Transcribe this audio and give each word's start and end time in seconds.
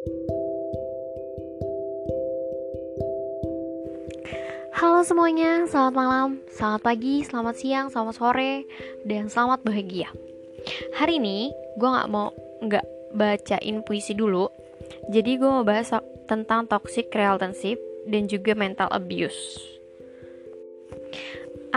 Halo 0.00 0.16
semuanya, 5.04 5.68
selamat 5.68 5.92
malam, 5.92 6.40
selamat 6.48 6.80
pagi, 6.80 7.20
selamat 7.20 7.54
siang, 7.60 7.92
selamat 7.92 8.16
sore, 8.16 8.64
dan 9.04 9.28
selamat 9.28 9.60
bahagia. 9.60 10.08
Hari 10.96 11.20
ini 11.20 11.52
gue 11.76 11.84
gak 11.84 12.08
mau 12.08 12.32
nggak 12.64 13.12
bacain 13.12 13.84
puisi 13.84 14.16
dulu, 14.16 14.48
jadi 15.12 15.36
gue 15.36 15.50
mau 15.52 15.68
bahas 15.68 15.92
tentang 16.24 16.64
toxic 16.64 17.12
relationship 17.12 17.76
dan 18.08 18.24
juga 18.24 18.56
mental 18.56 18.88
abuse. 18.96 19.60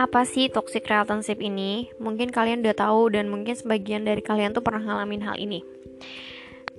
Apa 0.00 0.24
sih 0.24 0.48
toxic 0.48 0.88
relationship 0.88 1.44
ini? 1.44 1.92
Mungkin 2.00 2.32
kalian 2.32 2.64
udah 2.64 2.88
tahu 2.88 3.12
dan 3.12 3.28
mungkin 3.28 3.52
sebagian 3.52 4.08
dari 4.08 4.24
kalian 4.24 4.56
tuh 4.56 4.64
pernah 4.64 4.80
ngalamin 4.80 5.28
hal 5.28 5.36
ini. 5.36 5.60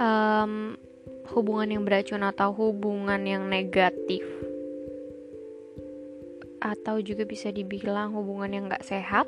Um, 0.01 0.81
hubungan 1.33 1.73
yang 1.73 1.83
beracun 1.87 2.21
atau 2.21 2.53
hubungan 2.53 3.21
yang 3.25 3.49
negatif. 3.49 4.21
Atau 6.61 7.01
juga 7.01 7.25
bisa 7.25 7.49
dibilang 7.49 8.13
hubungan 8.13 8.51
yang 8.53 8.63
gak 8.69 8.85
sehat. 8.85 9.25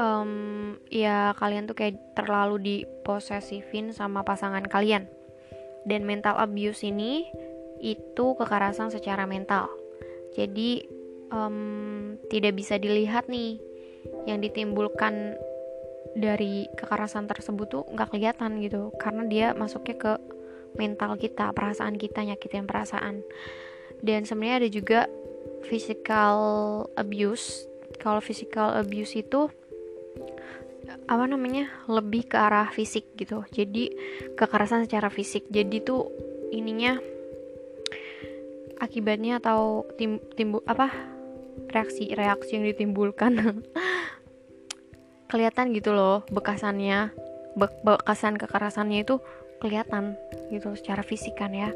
Um, 0.00 0.80
ya 0.88 1.36
kalian 1.36 1.68
tuh 1.68 1.76
kayak 1.76 2.00
terlalu 2.16 2.56
diposesifin 2.60 3.92
sama 3.92 4.24
pasangan 4.24 4.64
kalian. 4.64 5.04
Dan 5.84 6.08
mental 6.08 6.38
abuse 6.38 6.86
ini 6.86 7.28
itu 7.82 8.38
kekerasan 8.38 8.88
secara 8.88 9.28
mental. 9.28 9.68
Jadi 10.32 10.86
um, 11.28 12.16
tidak 12.32 12.56
bisa 12.56 12.80
dilihat 12.80 13.28
nih. 13.28 13.60
Yang 14.24 14.50
ditimbulkan 14.50 15.36
dari 16.12 16.68
kekerasan 16.76 17.24
tersebut 17.30 17.66
tuh 17.68 17.84
nggak 17.88 18.12
kelihatan 18.12 18.60
gitu. 18.64 18.92
Karena 18.96 19.26
dia 19.28 19.46
masuknya 19.52 19.96
ke 19.96 20.12
mental 20.78 21.16
kita 21.20 21.52
perasaan 21.52 21.96
kita 22.00 22.24
nyakitin 22.24 22.68
perasaan. 22.68 23.24
Dan 24.02 24.26
sebenarnya 24.26 24.66
ada 24.66 24.70
juga 24.70 25.00
physical 25.66 26.36
abuse. 26.98 27.66
Kalau 28.02 28.18
physical 28.18 28.74
abuse 28.74 29.14
itu 29.14 29.46
apa 31.06 31.24
namanya 31.24 31.70
lebih 31.86 32.26
ke 32.30 32.36
arah 32.36 32.68
fisik 32.70 33.14
gitu. 33.14 33.46
Jadi 33.54 33.92
kekerasan 34.34 34.86
secara 34.86 35.08
fisik. 35.08 35.46
Jadi 35.48 35.82
tuh 35.82 36.10
ininya 36.50 36.98
akibatnya 38.82 39.38
atau 39.38 39.86
tim, 39.94 40.18
timbul 40.34 40.60
apa 40.66 40.90
reaksi 41.70 42.10
reaksi 42.12 42.58
yang 42.58 42.66
ditimbulkan. 42.66 43.62
Kelihatan 45.30 45.72
gitu 45.72 45.94
loh 45.94 46.26
bekasannya. 46.28 47.14
Be 47.52 47.68
bekasan 47.84 48.40
kekerasannya 48.40 49.04
itu 49.04 49.20
kelihatan 49.62 50.18
gitu 50.50 50.74
secara 50.74 51.06
fisik 51.06 51.38
kan 51.38 51.54
ya. 51.54 51.70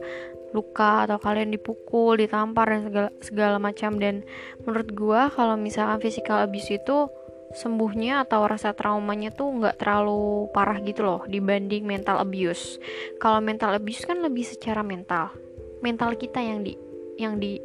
Luka 0.51 1.07
atau 1.07 1.23
kalian 1.23 1.55
dipukul 1.55 2.19
ditampar 2.19 2.75
dan 2.75 2.83
segala 2.91 3.11
segala 3.23 3.57
macam. 3.63 4.03
Dan 4.03 4.27
menurut 4.67 4.91
gua 4.91 5.31
kalau 5.31 5.55
misalkan 5.55 6.03
physical 6.03 6.43
abuse 6.43 6.75
itu 6.75 7.07
sembuhnya 7.55 8.27
atau 8.27 8.45
rasa 8.45 8.75
traumanya 8.75 9.31
tuh 9.31 9.49
nggak 9.63 9.79
terlalu 9.79 10.51
parah 10.51 10.83
gitu 10.83 11.07
loh 11.07 11.23
dibanding 11.31 11.87
mental 11.87 12.19
abuse. 12.19 12.83
Kalau 13.23 13.39
mental 13.39 13.79
abuse 13.79 14.03
kan 14.03 14.19
lebih 14.19 14.43
secara 14.43 14.83
mental. 14.83 15.31
Mental 15.81 16.19
kita 16.19 16.43
yang 16.43 16.67
di 16.67 16.75
yang 17.17 17.39
di 17.39 17.63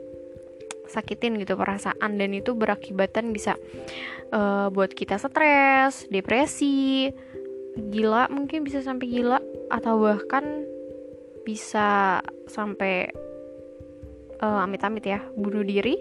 sakitin 0.92 1.40
gitu 1.40 1.56
perasaan. 1.56 2.20
Dan 2.20 2.36
itu 2.36 2.54
berakibatkan 2.54 3.32
bisa 3.32 3.56
uh, 4.36 4.68
buat 4.72 4.92
kita 4.92 5.16
stres 5.16 6.08
depresi 6.12 7.12
gila 7.78 8.28
mungkin 8.28 8.68
bisa 8.68 8.84
sampai 8.84 9.08
gila 9.08 9.40
atau 9.72 10.04
bahkan 10.04 10.68
bisa 11.48 12.20
sampai 12.46 13.10
uh, 14.44 14.66
amit-amit 14.66 15.08
ya 15.08 15.24
bunuh 15.34 15.64
diri 15.64 15.96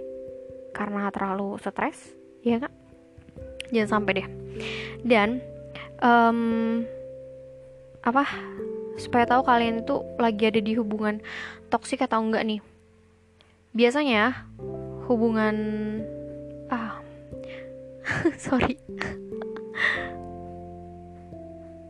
karena 0.74 1.10
terlalu 1.14 1.56
stres 1.62 2.14
ya 2.42 2.58
kak 2.58 2.72
jangan 3.70 4.02
sampai 4.02 4.12
deh. 4.20 4.28
Dan 5.06 5.39
um, 6.02 6.83
apa 8.02 8.27
supaya 8.98 9.24
tahu 9.24 9.46
kalian 9.46 9.86
itu 9.86 10.02
lagi 10.18 10.50
ada 10.50 10.61
di 10.61 10.77
hubungan 10.77 11.22
toksik 11.70 12.02
atau 12.05 12.20
enggak 12.20 12.45
nih? 12.45 12.61
Biasanya 13.70 14.50
hubungan 15.06 15.56
ah 16.70 16.98
sorry 18.45 18.78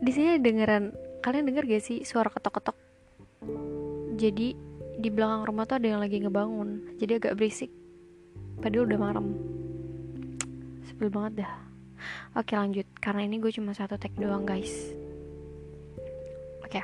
di 0.01 0.11
sini 0.11 0.41
dengeran 0.41 0.97
kalian 1.21 1.45
denger 1.45 1.69
gak 1.69 1.83
sih 1.85 2.01
suara 2.01 2.33
ketok-ketok? 2.33 2.73
Jadi 4.17 4.57
di 4.97 5.09
belakang 5.09 5.45
rumah 5.45 5.69
tuh 5.69 5.77
ada 5.77 5.87
yang 5.93 6.01
lagi 6.01 6.17
ngebangun 6.21 6.97
jadi 6.97 7.21
agak 7.21 7.37
berisik. 7.37 7.69
Padahal 8.61 8.89
udah 8.89 8.99
malam. 9.01 9.25
Sebel 10.89 11.13
banget 11.13 11.45
dah. 11.45 11.53
Oke 12.33 12.57
lanjut. 12.57 12.89
Karena 12.97 13.29
ini 13.29 13.37
gue 13.37 13.53
cuma 13.53 13.77
satu 13.77 13.97
tag 14.01 14.13
doang 14.17 14.45
guys. 14.45 14.73
Oke. 16.65 16.81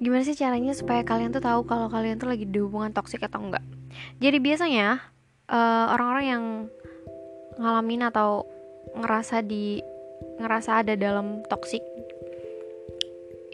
Gimana 0.00 0.24
sih 0.28 0.36
caranya 0.36 0.76
supaya 0.76 1.00
kalian 1.04 1.32
tuh 1.32 1.40
tahu 1.40 1.64
kalau 1.64 1.88
kalian 1.88 2.20
tuh 2.20 2.28
lagi 2.28 2.44
di 2.44 2.60
hubungan 2.60 2.92
toksik 2.92 3.24
atau 3.24 3.40
enggak? 3.40 3.64
Jadi 4.20 4.36
biasanya 4.44 5.00
eh, 5.48 5.86
orang-orang 5.88 6.24
uh, 6.24 6.30
yang 6.36 6.44
ngalamin 7.56 8.02
atau 8.12 8.44
ngerasa 8.98 9.40
di 9.40 9.80
ngerasa 10.38 10.82
ada 10.82 10.94
dalam 10.98 11.42
toxic 11.46 11.82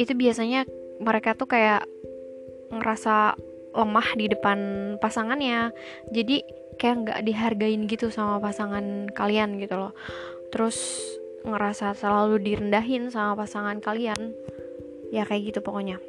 itu 0.01 0.17
biasanya 0.17 0.65
mereka 0.97 1.37
tuh 1.37 1.45
kayak 1.45 1.85
ngerasa 2.73 3.37
lemah 3.77 4.09
di 4.17 4.27
depan 4.33 4.59
pasangannya. 4.97 5.77
Jadi 6.09 6.41
kayak 6.81 6.97
nggak 7.05 7.21
dihargain 7.29 7.85
gitu 7.85 8.09
sama 8.09 8.41
pasangan 8.41 9.13
kalian 9.13 9.61
gitu 9.61 9.77
loh. 9.77 9.93
Terus 10.49 10.81
ngerasa 11.45 11.93
selalu 11.93 12.41
direndahin 12.41 13.13
sama 13.13 13.37
pasangan 13.37 13.77
kalian. 13.85 14.33
Ya 15.13 15.29
kayak 15.29 15.53
gitu 15.53 15.61
pokoknya. 15.61 16.01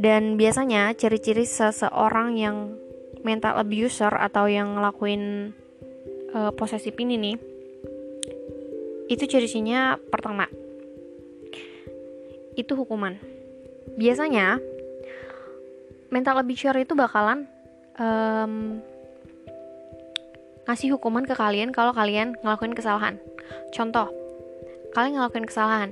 Dan 0.00 0.40
biasanya 0.40 0.92
ciri-ciri 0.96 1.44
seseorang 1.44 2.36
yang 2.36 2.76
mental 3.24 3.60
abuser 3.60 4.12
atau 4.12 4.48
yang 4.48 4.76
ngelakuin 4.76 5.52
uh, 6.36 6.52
posesif 6.52 6.96
ini 7.00 7.16
nih 7.16 7.36
itu 9.06 9.24
ciri-cirinya 9.26 9.98
pertama. 10.10 10.50
Itu 12.58 12.74
hukuman. 12.74 13.18
Biasanya 13.94 14.58
mental 16.10 16.42
abuser 16.42 16.74
itu 16.78 16.94
bakalan 16.98 17.46
um, 17.98 18.82
ngasih 20.66 20.98
hukuman 20.98 21.22
ke 21.22 21.34
kalian 21.38 21.70
kalau 21.70 21.94
kalian 21.94 22.34
ngelakuin 22.42 22.74
kesalahan. 22.74 23.22
Contoh 23.70 24.10
kalian 24.94 25.20
ngelakuin 25.20 25.46
kesalahan 25.46 25.90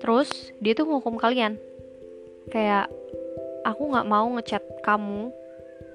terus 0.00 0.52
dia 0.60 0.76
tuh 0.76 0.88
menghukum 0.88 1.16
kalian. 1.16 1.56
Kayak 2.52 2.88
aku 3.64 3.92
nggak 3.92 4.08
mau 4.08 4.26
ngechat 4.36 4.64
kamu 4.84 5.32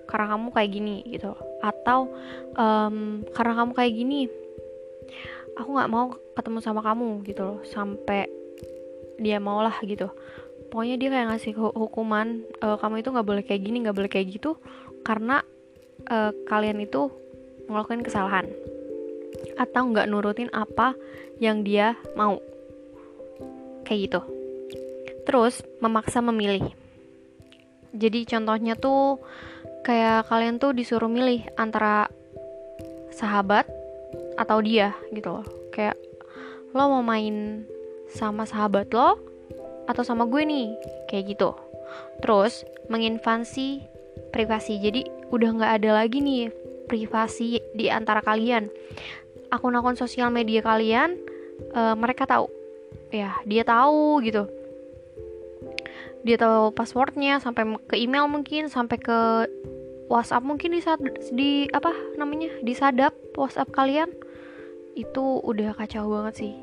karena 0.06 0.26
kamu 0.38 0.48
kayak 0.54 0.72
gini 0.74 0.98
gitu. 1.10 1.34
Atau 1.62 2.14
um, 2.58 3.26
karena 3.34 3.54
kamu 3.58 3.72
kayak 3.74 3.94
gini 3.94 4.20
aku 5.56 5.70
nggak 5.76 5.92
mau 5.92 6.12
ketemu 6.36 6.60
sama 6.60 6.82
kamu 6.84 7.24
gitu 7.28 7.42
loh. 7.44 7.60
Sampai 7.68 8.28
dia 9.20 9.40
mau 9.40 9.64
lah 9.64 9.76
gitu. 9.84 10.12
Pokoknya 10.72 11.00
dia 11.00 11.10
kayak 11.12 11.28
ngasih 11.32 11.54
hukuman 11.56 12.44
e, 12.60 12.68
kamu 12.76 13.00
itu 13.00 13.10
nggak 13.14 13.28
boleh 13.28 13.44
kayak 13.46 13.62
gini 13.64 13.78
nggak 13.86 13.96
boleh 13.96 14.12
kayak 14.12 14.28
gitu 14.28 14.60
karena 15.08 15.40
e, 16.04 16.36
kalian 16.50 16.84
itu 16.84 17.08
ngelakuin 17.72 18.04
kesalahan 18.04 18.50
atau 19.56 19.82
nggak 19.88 20.10
nurutin 20.12 20.52
apa 20.52 20.98
yang 21.40 21.64
dia 21.64 21.96
mau. 22.20 22.40
Kayak 23.88 24.00
gitu. 24.10 24.22
Terus 25.24 25.64
memaksa 25.80 26.20
memilih. 26.20 26.74
Jadi 27.96 28.28
contohnya 28.28 28.76
tuh 28.76 29.24
kayak 29.88 30.28
kalian 30.28 30.60
tuh 30.60 30.76
disuruh 30.76 31.08
milih 31.08 31.48
antara 31.56 32.10
sahabat 33.16 33.70
atau 34.36 34.60
dia 34.60 34.96
gitu 35.12 35.40
loh. 35.40 35.48
Kayak 35.72 36.00
lo 36.76 36.92
mau 36.92 37.04
main 37.04 37.64
sama 38.12 38.44
sahabat 38.44 38.92
lo 38.92 39.20
atau 39.88 40.04
sama 40.04 40.28
gue 40.28 40.44
nih? 40.44 40.68
Kayak 41.08 41.36
gitu. 41.36 41.50
Terus 42.22 42.68
menginvasi 42.92 43.84
privasi. 44.32 44.80
Jadi 44.80 45.08
udah 45.32 45.50
nggak 45.56 45.74
ada 45.82 46.04
lagi 46.04 46.20
nih 46.20 46.52
privasi 46.86 47.60
di 47.74 47.88
antara 47.90 48.22
kalian. 48.22 48.70
Akun-akun 49.50 49.96
sosial 49.96 50.30
media 50.30 50.60
kalian 50.60 51.16
uh, 51.72 51.96
mereka 51.96 52.28
tahu. 52.28 52.52
Ya 53.14 53.40
dia 53.48 53.64
tahu 53.64 54.20
gitu. 54.26 54.50
Dia 56.26 56.42
tahu 56.42 56.74
passwordnya 56.74 57.38
sampai 57.38 57.78
ke 57.86 57.96
email 58.02 58.26
mungkin 58.26 58.66
sampai 58.68 58.98
ke 58.98 59.46
WhatsApp 60.06 60.46
mungkin 60.46 60.78
di 60.78 60.82
saat 60.82 61.02
di 61.34 61.66
apa 61.74 61.92
namanya 62.18 62.54
disadap 62.62 63.14
WhatsApp 63.34 63.74
kalian 63.74 64.10
itu 64.96 65.42
udah 65.44 65.76
kacau 65.76 66.08
banget 66.08 66.34
sih. 66.46 66.54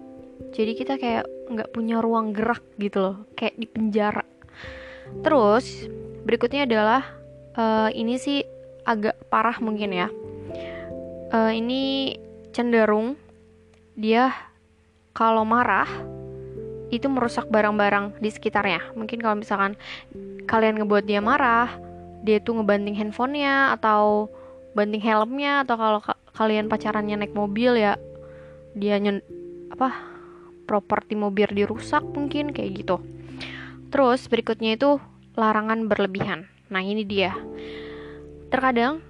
Jadi 0.53 0.73
kita 0.75 0.97
kayak 0.99 1.27
nggak 1.53 1.71
punya 1.71 2.01
ruang 2.01 2.33
gerak 2.33 2.63
gitu 2.81 2.99
loh 3.03 3.17
kayak 3.37 3.55
di 3.59 3.67
penjara. 3.69 4.25
Terus 5.21 5.87
berikutnya 6.25 6.65
adalah 6.65 7.03
uh, 7.59 7.91
ini 7.93 8.17
sih 8.17 8.41
agak 8.87 9.19
parah 9.29 9.59
mungkin 9.61 9.91
ya. 9.93 10.09
Uh, 11.33 11.53
ini 11.53 12.17
cenderung 12.53 13.17
dia 13.97 14.33
kalau 15.13 15.45
marah 15.45 15.89
itu 16.93 17.09
merusak 17.09 17.49
barang-barang 17.49 18.21
di 18.21 18.29
sekitarnya. 18.29 18.93
Mungkin 18.93 19.19
kalau 19.21 19.37
misalkan 19.41 19.81
kalian 20.45 20.77
ngebuat 20.81 21.09
dia 21.09 21.25
marah, 21.25 21.73
dia 22.23 22.39
tuh 22.39 22.63
ngebanting 22.63 22.95
handphonenya 22.97 23.75
atau 23.75 24.31
banting 24.73 25.03
helmnya 25.03 25.67
atau 25.67 25.77
kalau 25.77 26.01
ka 26.01 26.17
kalian 26.33 26.71
pacarannya 26.73 27.21
naik 27.21 27.37
mobil 27.37 27.77
ya 27.77 28.01
dia 28.73 28.97
nyen 28.97 29.21
apa 29.69 29.93
properti 30.65 31.13
mobil 31.13 31.45
dirusak 31.53 32.01
mungkin 32.17 32.55
kayak 32.57 32.71
gitu. 32.81 32.97
Terus 33.93 34.25
berikutnya 34.33 34.81
itu 34.81 34.97
larangan 35.37 35.85
berlebihan. 35.85 36.49
Nah 36.73 36.81
ini 36.81 37.05
dia. 37.05 37.37
Terkadang 38.49 39.05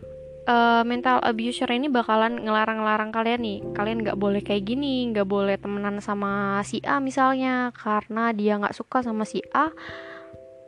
uh, 0.46 0.82
mental 0.82 1.22
abuser 1.22 1.70
ini 1.70 1.86
bakalan 1.86 2.42
ngelarang-larang 2.42 3.14
kalian 3.14 3.40
nih 3.42 3.58
kalian 3.74 4.02
nggak 4.02 4.18
boleh 4.18 4.42
kayak 4.42 4.66
gini 4.66 5.10
nggak 5.14 5.26
boleh 5.26 5.56
temenan 5.58 6.02
sama 6.02 6.62
si 6.66 6.82
A 6.82 6.98
misalnya 6.98 7.70
karena 7.74 8.34
dia 8.34 8.58
nggak 8.58 8.74
suka 8.74 9.02
sama 9.06 9.22
si 9.22 9.42
A 9.54 9.70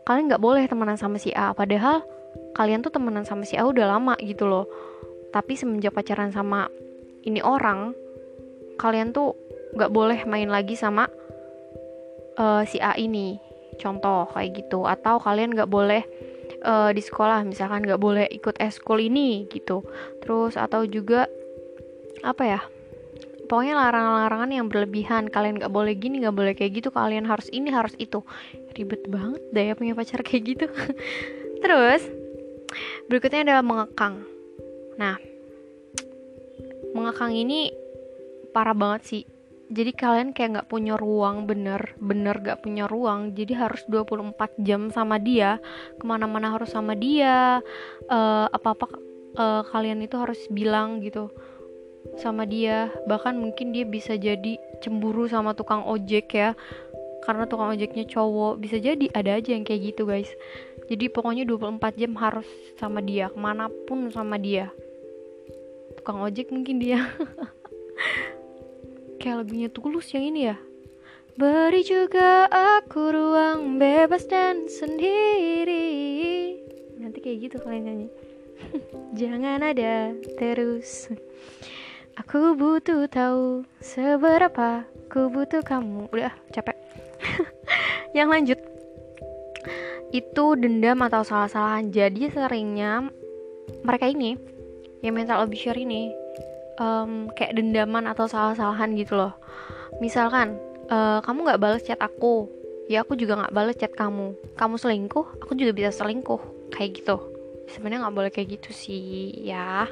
kalian 0.05 0.31
nggak 0.31 0.43
boleh 0.43 0.65
temenan 0.69 0.99
sama 0.99 1.19
si 1.19 1.35
A 1.35 1.55
padahal 1.57 2.07
kalian 2.55 2.81
tuh 2.81 2.95
temenan 2.95 3.27
sama 3.27 3.43
si 3.43 3.59
A 3.59 3.67
udah 3.67 3.99
lama 3.99 4.15
gitu 4.23 4.47
loh. 4.47 4.71
Tapi 5.35 5.59
semenjak 5.59 5.93
pacaran 5.93 6.31
sama 6.31 6.71
ini 7.27 7.43
orang 7.43 7.93
kalian 8.79 9.11
tuh 9.11 9.35
nggak 9.75 9.91
boleh 9.91 10.23
main 10.31 10.47
lagi 10.47 10.79
sama 10.79 11.11
uh, 12.39 12.63
si 12.63 12.79
A 12.79 12.95
ini. 12.95 13.37
Contoh 13.77 14.31
kayak 14.31 14.65
gitu. 14.65 14.87
Atau 14.87 15.19
kalian 15.19 15.51
nggak 15.51 15.67
boleh 15.67 16.07
uh, 16.63 16.95
di 16.95 17.03
sekolah 17.03 17.43
misalkan 17.43 17.83
nggak 17.83 17.99
boleh 17.99 18.27
ikut 18.31 18.55
eskul 18.63 19.03
ini 19.03 19.51
gitu. 19.51 19.83
Terus 20.23 20.55
atau 20.55 20.87
juga 20.87 21.27
apa 22.23 22.43
ya 22.47 22.61
pokoknya 23.51 23.75
larangan-larangan 23.77 24.51
yang 24.55 24.67
berlebihan. 24.71 25.27
Kalian 25.27 25.59
nggak 25.59 25.75
boleh 25.75 25.99
gini 25.99 26.23
nggak 26.23 26.37
boleh 26.39 26.55
kayak 26.55 26.79
gitu. 26.79 26.95
Kalian 26.95 27.27
harus 27.27 27.51
ini 27.51 27.75
harus 27.75 27.99
itu. 27.99 28.23
Ribet 28.79 29.11
banget 29.11 29.43
daya 29.51 29.75
punya 29.75 29.99
pacar 29.99 30.23
kayak 30.23 30.43
gitu. 30.55 30.67
Terus 31.67 32.24
berikutnya 33.09 33.47
adalah 33.47 33.65
mengekang. 33.65 34.25
Nah 34.99 35.17
mengekang 36.95 37.35
ini 37.35 37.75
parah 38.55 38.73
banget 38.73 39.03
sih. 39.05 39.25
Jadi 39.75 39.91
kalian 39.97 40.31
kayak 40.31 40.51
nggak 40.55 40.71
punya 40.71 40.95
ruang 40.95 41.51
bener 41.51 41.99
bener 41.99 42.39
gak 42.39 42.63
punya 42.63 42.87
ruang. 42.87 43.35
Jadi 43.35 43.59
harus 43.59 43.83
24 43.91 44.55
jam 44.63 44.93
sama 44.95 45.19
dia. 45.19 45.59
Ke 45.99 46.05
mana-mana 46.07 46.55
harus 46.55 46.71
sama 46.71 46.95
dia. 46.95 47.59
Uh, 48.07 48.47
apa-apa 48.55 48.87
uh, 49.35 49.63
kalian 49.67 50.05
itu 50.07 50.15
harus 50.15 50.39
bilang 50.53 51.03
gitu 51.03 51.33
sama 52.21 52.47
dia. 52.47 52.95
Bahkan 53.11 53.35
mungkin 53.35 53.75
dia 53.75 53.83
bisa 53.83 54.15
jadi 54.15 54.61
cemburu 54.79 55.27
sama 55.27 55.57
tukang 55.59 55.83
ojek 55.83 56.31
ya. 56.31 56.55
Karena 57.25 57.49
tukang 57.49 57.73
ojeknya 57.75 58.05
cowok. 58.07 58.61
Bisa 58.61 58.79
jadi 58.79 59.11
ada 59.17 59.41
aja 59.41 59.51
yang 59.57 59.65
kayak 59.67 59.97
gitu 59.97 60.07
guys 60.07 60.31
jadi 60.85 61.09
pokoknya 61.09 61.49
24 61.49 61.81
jam 61.97 62.13
harus 62.21 62.49
sama 62.77 63.01
dia 63.01 63.33
ke 63.33 63.39
mana 63.41 63.73
pun 63.89 64.13
sama 64.13 64.37
dia. 64.37 64.69
Tukang 65.97 66.21
ojek 66.21 66.53
mungkin 66.53 66.83
dia. 66.83 67.01
Kayak 69.21 69.45
lagunya 69.45 69.69
tulus 69.73 70.13
yang 70.13 70.29
ini 70.29 70.53
ya. 70.53 70.57
Beri 71.35 71.83
juga 71.83 72.47
aku 72.47 73.11
ruang 73.11 73.81
bebas 73.81 74.29
dan 74.29 74.71
sendiri. 74.71 75.83
Nanti 77.01 77.19
kayak 77.19 77.51
gitu 77.51 77.57
kalian 77.59 77.85
nyanyi. 77.91 78.09
Jangan 79.19 79.65
ada 79.65 80.15
terus. 80.39 81.11
Aku 82.15 82.55
butuh 82.55 83.11
tahu 83.11 83.67
seberapa 83.83 84.87
Aku 85.15 85.31
butuh 85.31 85.63
kamu. 85.63 86.11
Udah 86.11 86.35
capek. 86.51 86.75
Yang 88.19 88.29
lanjut 88.35 88.59
Itu 90.15 90.55
dendam 90.55 91.03
atau 91.03 91.27
salah-salahan 91.27 91.91
Jadi 91.91 92.31
seringnya 92.31 93.11
Mereka 93.83 94.15
ini 94.15 94.39
Yang 95.03 95.15
mental 95.19 95.43
abuser 95.43 95.75
ini 95.75 96.15
um, 96.79 97.31
kayak 97.35 97.59
dendaman 97.59 98.07
atau 98.11 98.27
salah-salahan 98.27 98.95
gitu 98.99 99.19
loh. 99.19 99.35
Misalkan 100.03 100.59
uh, 100.91 101.23
kamu 101.23 101.47
nggak 101.47 101.61
balas 101.63 101.83
chat 101.87 102.01
aku 102.03 102.51
ya 102.85 103.01
aku 103.01 103.17
juga 103.17 103.41
nggak 103.41 103.55
balas 103.55 103.77
chat 103.79 103.93
kamu. 103.95 104.35
Kamu 104.59 104.75
selingkuh 104.77 105.27
aku 105.41 105.53
juga 105.57 105.73
bisa 105.75 105.91
selingkuh. 105.95 106.71
Kayak 106.75 106.91
gitu. 107.03 107.17
Sebenarnya 107.71 108.05
nggak 108.07 108.17
boleh 108.17 108.31
kayak 108.35 108.61
gitu 108.61 108.71
sih 108.75 109.33
ya. 109.47 109.89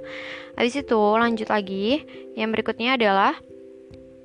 Habis 0.59 0.85
itu 0.85 1.01
lanjut 1.01 1.49
lagi. 1.49 2.05
Yang 2.37 2.49
berikutnya 2.59 2.99
adalah 2.99 3.39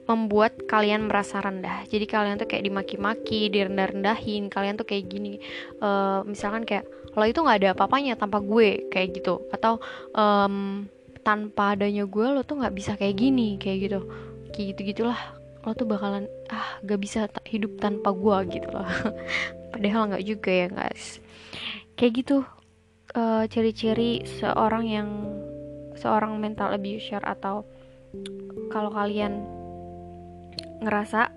membuat 0.07 0.55
kalian 0.65 1.11
merasa 1.11 1.43
rendah. 1.43 1.83
Jadi 1.85 2.07
kalian 2.07 2.39
tuh 2.39 2.47
kayak 2.47 2.63
dimaki-maki 2.63 3.51
direndah-rendahin 3.51 4.47
kalian 4.47 4.79
tuh 4.79 4.87
kayak 4.87 5.11
gini. 5.11 5.43
Uh, 5.83 6.23
misalkan 6.23 6.63
kayak 6.63 6.87
lo 7.11 7.27
itu 7.27 7.43
nggak 7.43 7.59
ada 7.59 7.69
apa-apanya 7.75 8.15
tanpa 8.15 8.39
gue 8.39 8.87
kayak 8.87 9.19
gitu. 9.19 9.43
Atau 9.51 9.83
um, 10.15 10.87
tanpa 11.27 11.75
adanya 11.75 12.07
gue 12.07 12.27
lo 12.31 12.41
tuh 12.47 12.63
nggak 12.63 12.75
bisa 12.75 12.95
kayak 12.95 13.19
gini 13.19 13.59
kayak 13.59 13.91
gitu. 13.91 13.99
Kayak 14.55 14.65
gitu 14.73 14.81
gitulah 14.95 15.19
lo 15.67 15.75
tuh 15.75 15.83
bakalan 15.83 16.31
ah 16.47 16.79
gak 16.79 16.95
bisa 17.03 17.27
hidup 17.43 17.75
tanpa 17.83 18.15
gue 18.15 18.37
gitu 18.55 18.67
loh. 18.71 18.87
Padahal 19.75 20.15
nggak 20.15 20.23
juga 20.23 20.51
ya 20.55 20.67
guys. 20.71 21.19
Kayak 21.99 22.13
gitu. 22.23 22.37
Uh, 23.15 23.47
ciri-ciri 23.47 24.23
seorang 24.39 24.83
yang 24.83 25.09
seorang 25.97 26.37
mental 26.37 26.69
abuser 26.75 27.23
atau 27.23 27.65
kalau 28.69 28.91
kalian 28.93 29.56
ngerasa 30.83 31.31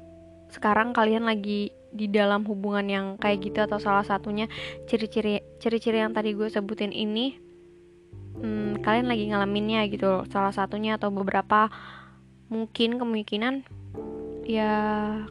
sekarang 0.51 0.91
kalian 0.93 1.25
lagi 1.25 1.71
di 1.91 2.07
dalam 2.07 2.47
hubungan 2.47 2.87
yang 2.87 3.07
kayak 3.19 3.43
gitu 3.51 3.59
atau 3.67 3.83
salah 3.83 4.07
satunya 4.07 4.47
ciri-ciri 4.87 5.43
ciri-ciri 5.59 5.99
yang 6.03 6.15
tadi 6.15 6.35
gue 6.39 6.47
sebutin 6.47 6.95
ini 6.95 7.35
hmm, 8.39 8.83
kalian 8.83 9.11
lagi 9.11 9.25
ngalaminnya 9.31 9.87
gitu 9.91 10.23
salah 10.31 10.55
satunya 10.55 10.95
atau 10.99 11.11
beberapa 11.11 11.67
mungkin 12.51 12.99
kemungkinan 12.99 13.67
ya 14.51 14.73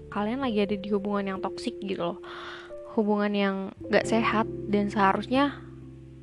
kalian 0.08 0.40
lagi 0.40 0.64
ada 0.64 0.76
di 0.80 0.88
hubungan 0.96 1.36
yang 1.36 1.40
toksik 1.44 1.76
gitu 1.84 2.16
loh. 2.16 2.20
Hubungan 2.96 3.32
yang 3.36 3.56
gak 3.92 4.08
sehat 4.08 4.48
dan 4.72 4.88
seharusnya 4.88 5.60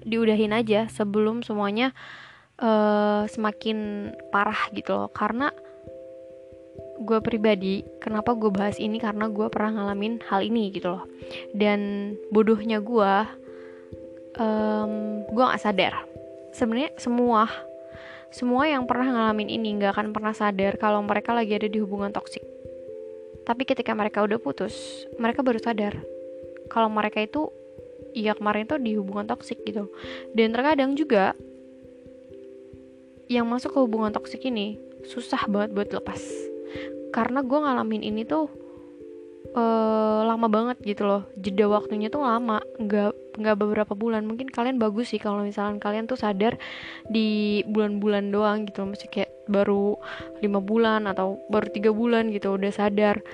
diudahin 0.02 0.56
aja 0.56 0.88
sebelum 0.88 1.44
semuanya 1.44 1.92
uh, 2.58 3.28
semakin 3.28 4.10
parah 4.32 4.72
gitu 4.72 4.96
loh. 4.96 5.08
Karena 5.12 5.52
gue 7.00 7.18
pribadi 7.20 7.84
kenapa 8.00 8.32
gue 8.32 8.48
bahas 8.48 8.80
ini 8.80 8.96
karena 8.96 9.28
gue 9.28 9.46
pernah 9.52 9.82
ngalamin 9.82 10.22
hal 10.26 10.40
ini 10.40 10.72
gitu 10.72 10.96
loh 10.96 11.04
dan 11.52 12.12
bodohnya 12.32 12.80
gue 12.80 13.12
um, 14.40 14.92
gue 15.28 15.44
gak 15.44 15.62
sadar 15.62 15.94
sebenarnya 16.56 16.96
semua 16.96 17.48
semua 18.36 18.66
yang 18.68 18.84
pernah 18.84 19.06
ngalamin 19.06 19.48
ini 19.48 19.80
nggak 19.80 19.96
akan 19.96 20.08
pernah 20.10 20.34
sadar 20.34 20.76
kalau 20.76 21.00
mereka 21.00 21.32
lagi 21.32 21.56
ada 21.56 21.70
di 21.70 21.78
hubungan 21.78 22.10
toksik. 22.10 22.42
Tapi 23.46 23.62
ketika 23.62 23.94
mereka 23.94 24.26
udah 24.26 24.36
putus, 24.42 25.06
mereka 25.16 25.46
baru 25.46 25.62
sadar 25.62 25.94
kalau 26.66 26.90
mereka 26.90 27.22
itu 27.22 27.48
iya 28.12 28.34
kemarin 28.34 28.66
tuh 28.66 28.82
di 28.82 28.98
hubungan 28.98 29.30
toksik 29.30 29.62
gitu. 29.62 29.88
Dan 30.34 30.50
terkadang 30.50 30.98
juga 30.98 31.32
yang 33.30 33.46
masuk 33.46 33.74
ke 33.74 33.78
hubungan 33.78 34.10
toksik 34.10 34.42
ini 34.44 34.76
susah 35.06 35.46
banget 35.46 35.70
buat 35.72 35.88
lepas. 35.94 36.20
Karena 37.16 37.40
gue 37.40 37.56
ngalamin 37.56 38.04
ini 38.04 38.28
tuh 38.28 38.52
uh, 39.56 40.20
lama 40.28 40.46
banget 40.52 40.76
gitu 40.84 41.08
loh. 41.08 41.22
Jeda 41.40 41.64
waktunya 41.64 42.12
tuh 42.12 42.20
lama 42.20 42.60
nggak 42.76 43.40
nggak 43.40 43.56
beberapa 43.56 43.96
bulan. 43.96 44.28
Mungkin 44.28 44.52
kalian 44.52 44.76
bagus 44.76 45.16
sih 45.16 45.20
kalau 45.20 45.40
misalnya 45.40 45.80
kalian 45.80 46.04
tuh 46.04 46.20
sadar 46.20 46.60
di 47.08 47.64
bulan-bulan 47.64 48.28
doang 48.28 48.68
gitu 48.68 48.84
loh. 48.84 48.92
Masih 48.92 49.08
kayak 49.08 49.32
baru 49.48 49.96
lima 50.44 50.60
bulan 50.60 51.08
atau 51.08 51.40
baru 51.48 51.72
tiga 51.72 51.88
bulan 51.88 52.28
gitu 52.36 52.52
udah 52.52 52.68
sadar. 52.68 53.24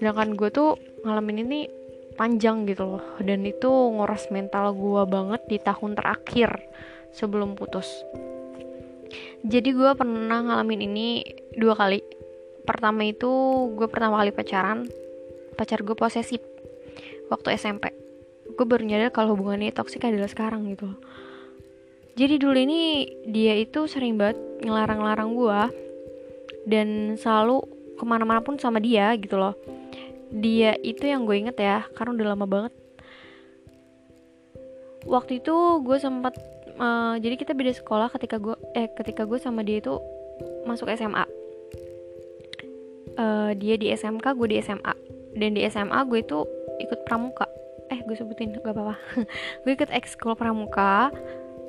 Sedangkan 0.00 0.32
gue 0.32 0.48
tuh 0.48 0.80
ngalamin 1.04 1.44
ini 1.44 1.68
panjang 2.16 2.64
gitu 2.64 2.96
loh. 2.96 3.04
Dan 3.20 3.44
itu 3.44 3.68
ngoras 3.68 4.32
mental 4.32 4.72
gue 4.72 5.02
banget 5.04 5.44
di 5.44 5.60
tahun 5.60 5.92
terakhir 5.92 6.56
sebelum 7.12 7.52
putus. 7.52 7.86
Jadi 9.44 9.76
gue 9.76 9.92
pernah 9.92 10.40
ngalamin 10.40 10.88
ini 10.88 11.20
dua 11.60 11.76
kali 11.76 12.00
pertama 12.64 13.04
itu 13.04 13.30
gue 13.76 13.88
pertama 13.88 14.20
kali 14.20 14.32
pacaran 14.32 14.88
pacar 15.54 15.84
gue 15.84 15.94
posesif 15.94 16.40
waktu 17.28 17.54
SMP 17.56 18.04
gue 18.54 18.66
baru 18.66 18.84
nyadar 18.84 19.10
kalau 19.10 19.34
hubungannya 19.34 19.72
toksik 19.74 20.04
adalah 20.06 20.28
sekarang 20.30 20.68
gitu. 20.70 20.92
Jadi 22.14 22.38
dulu 22.38 22.54
ini 22.54 23.10
dia 23.26 23.58
itu 23.58 23.90
sering 23.90 24.14
banget 24.14 24.38
ngelarang-larang 24.62 25.34
gue 25.34 25.60
dan 26.70 27.18
selalu 27.18 27.66
ke 27.98 28.04
mana-mana 28.06 28.38
pun 28.38 28.54
sama 28.60 28.78
dia 28.78 29.10
gitu 29.18 29.34
loh. 29.34 29.58
Dia 30.30 30.78
itu 30.86 31.10
yang 31.10 31.26
gue 31.26 31.34
inget 31.34 31.58
ya 31.58 31.82
karena 31.98 32.14
udah 32.14 32.26
lama 32.36 32.46
banget. 32.46 32.72
Waktu 35.04 35.42
itu 35.42 35.54
gue 35.82 35.98
sempat 35.98 36.38
uh, 36.78 37.18
jadi 37.18 37.34
kita 37.34 37.52
beda 37.52 37.74
sekolah 37.74 38.08
ketika 38.14 38.38
gue 38.38 38.54
eh 38.78 38.86
ketika 38.94 39.26
gue 39.26 39.36
sama 39.42 39.66
dia 39.66 39.82
itu 39.82 39.98
masuk 40.64 40.88
SMA 40.94 41.26
uh, 43.18 43.50
dia 43.54 43.74
di 43.78 43.90
SMK 43.90 44.34
gue 44.34 44.48
di 44.50 44.56
SMA 44.62 44.94
dan 45.34 45.50
di 45.54 45.66
SMA 45.66 45.98
gue 46.06 46.22
itu 46.22 46.46
ikut 46.82 47.00
pramuka. 47.06 47.46
Eh 47.92 48.00
gue 48.02 48.16
sebutin 48.16 48.54
gak 48.54 48.64
apa-apa. 48.64 48.96
Gue 49.62 49.72
ikut 49.76 49.92
ekskul 49.92 50.34
pramuka. 50.34 51.12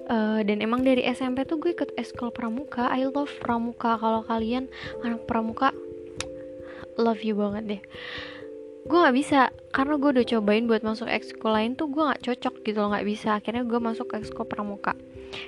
Uh, 0.06 0.46
dan 0.46 0.62
emang 0.62 0.86
dari 0.86 1.02
SMP 1.10 1.50
tuh 1.50 1.58
gue 1.58 1.74
ikut 1.74 1.92
ekskul 1.98 2.30
pramuka. 2.30 2.88
I 2.94 3.10
love 3.10 3.34
pramuka. 3.42 3.98
Kalau 3.98 4.22
kalian 4.24 4.70
anak 5.02 5.26
pramuka 5.26 5.74
love 7.04 7.20
you 7.26 7.36
banget 7.36 7.64
deh. 7.68 7.82
Gue 8.86 8.98
nggak 9.02 9.18
bisa 9.18 9.50
karena 9.74 9.98
gue 9.98 10.10
udah 10.14 10.26
cobain 10.30 10.70
buat 10.70 10.86
masuk 10.86 11.10
ekskul 11.10 11.58
lain 11.58 11.74
tuh 11.74 11.90
gue 11.90 12.06
nggak 12.06 12.22
cocok 12.22 12.54
gitu 12.64 12.78
loh 12.80 12.94
nggak 12.94 13.08
bisa. 13.10 13.42
Akhirnya 13.42 13.66
gue 13.66 13.80
masuk 13.82 14.14
ekskul 14.14 14.46
pramuka. 14.46 14.94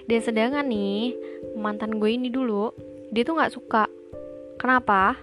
Dan 0.09 0.19
sedangkan 0.19 0.67
nih 0.67 1.15
mantan 1.55 2.01
gue 2.01 2.09
ini 2.11 2.33
dulu 2.33 2.73
dia 3.13 3.23
tuh 3.23 3.37
nggak 3.37 3.53
suka. 3.53 3.85
Kenapa 4.57 5.21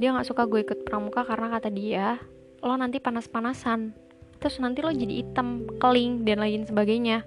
dia 0.00 0.08
nggak 0.12 0.28
suka 0.28 0.48
gue 0.48 0.64
ikut 0.64 0.88
pramuka 0.88 1.24
karena 1.26 1.52
kata 1.52 1.68
dia 1.68 2.20
lo 2.62 2.78
nanti 2.78 3.02
panas-panasan 3.02 3.92
terus 4.42 4.58
nanti 4.58 4.82
lo 4.82 4.90
jadi 4.90 5.22
hitam 5.22 5.70
keling 5.78 6.26
dan 6.26 6.42
lain 6.42 6.66
sebagainya. 6.66 7.22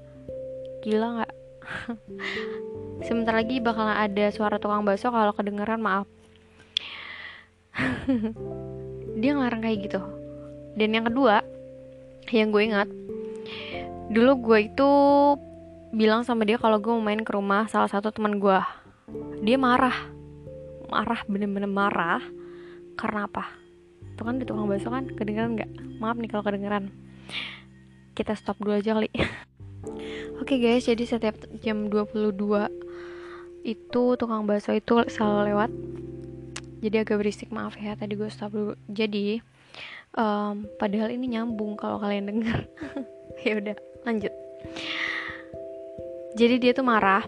Gila 0.83 1.07
nggak? 1.15 1.31
Sebentar 3.07 3.31
lagi 3.39 3.63
bakalan 3.63 3.95
ada 3.95 4.27
suara 4.35 4.59
tukang 4.59 4.83
bakso 4.83 5.07
kalau 5.15 5.31
kedengeran 5.31 5.79
maaf. 5.79 6.07
Dia 9.19 9.31
ngelarang 9.31 9.63
kayak 9.63 9.79
gitu. 9.87 10.03
Dan 10.75 10.91
yang 10.91 11.07
kedua 11.07 11.39
yang 12.35 12.51
gue 12.51 12.63
ingat 12.67 12.89
dulu 14.11 14.51
gue 14.51 14.59
itu 14.67 14.89
bilang 15.95 16.27
sama 16.27 16.43
dia 16.43 16.57
kalau 16.57 16.81
gue 16.81 16.89
mau 16.89 17.05
main 17.05 17.21
ke 17.21 17.31
rumah 17.31 17.71
salah 17.71 17.87
satu 17.87 18.11
teman 18.11 18.43
gue. 18.43 18.59
Dia 19.39 19.55
marah 19.55 19.95
marah 20.91 21.23
bener-bener 21.31 21.71
marah 21.71 22.21
karena 22.95 23.27
apa? 23.27 23.47
Itu 24.15 24.23
kan 24.23 24.39
di 24.39 24.47
tukang 24.47 24.67
bakso 24.71 24.89
kan 24.89 25.11
kedengeran 25.11 25.59
nggak? 25.59 25.71
Maaf 25.99 26.17
nih 26.19 26.29
kalau 26.31 26.43
kedengeran. 26.43 26.91
Kita 28.15 28.33
stop 28.33 28.59
dulu 28.63 28.79
aja 28.79 28.95
kali. 28.95 29.11
Oke 30.41 30.55
okay 30.55 30.57
guys 30.59 30.87
jadi 30.87 31.03
setiap 31.05 31.35
jam 31.61 31.87
22 31.91 32.31
itu 33.65 34.03
tukang 34.17 34.47
bakso 34.47 34.71
itu 34.71 35.03
selalu 35.11 35.53
lewat. 35.53 35.71
Jadi 36.79 36.95
agak 37.01 37.17
berisik 37.17 37.49
maaf 37.49 37.75
ya 37.79 37.97
tadi 37.97 38.15
gue 38.15 38.29
stop 38.31 38.53
dulu. 38.53 38.73
Jadi 38.87 39.41
um, 40.15 40.69
padahal 40.79 41.11
ini 41.11 41.37
nyambung 41.37 41.75
kalau 41.75 41.99
kalian 41.99 42.31
denger. 42.31 42.59
Ya 43.43 43.59
udah 43.59 43.75
lanjut. 44.07 44.31
Jadi 46.39 46.55
dia 46.55 46.71
tuh 46.71 46.87
marah 46.87 47.21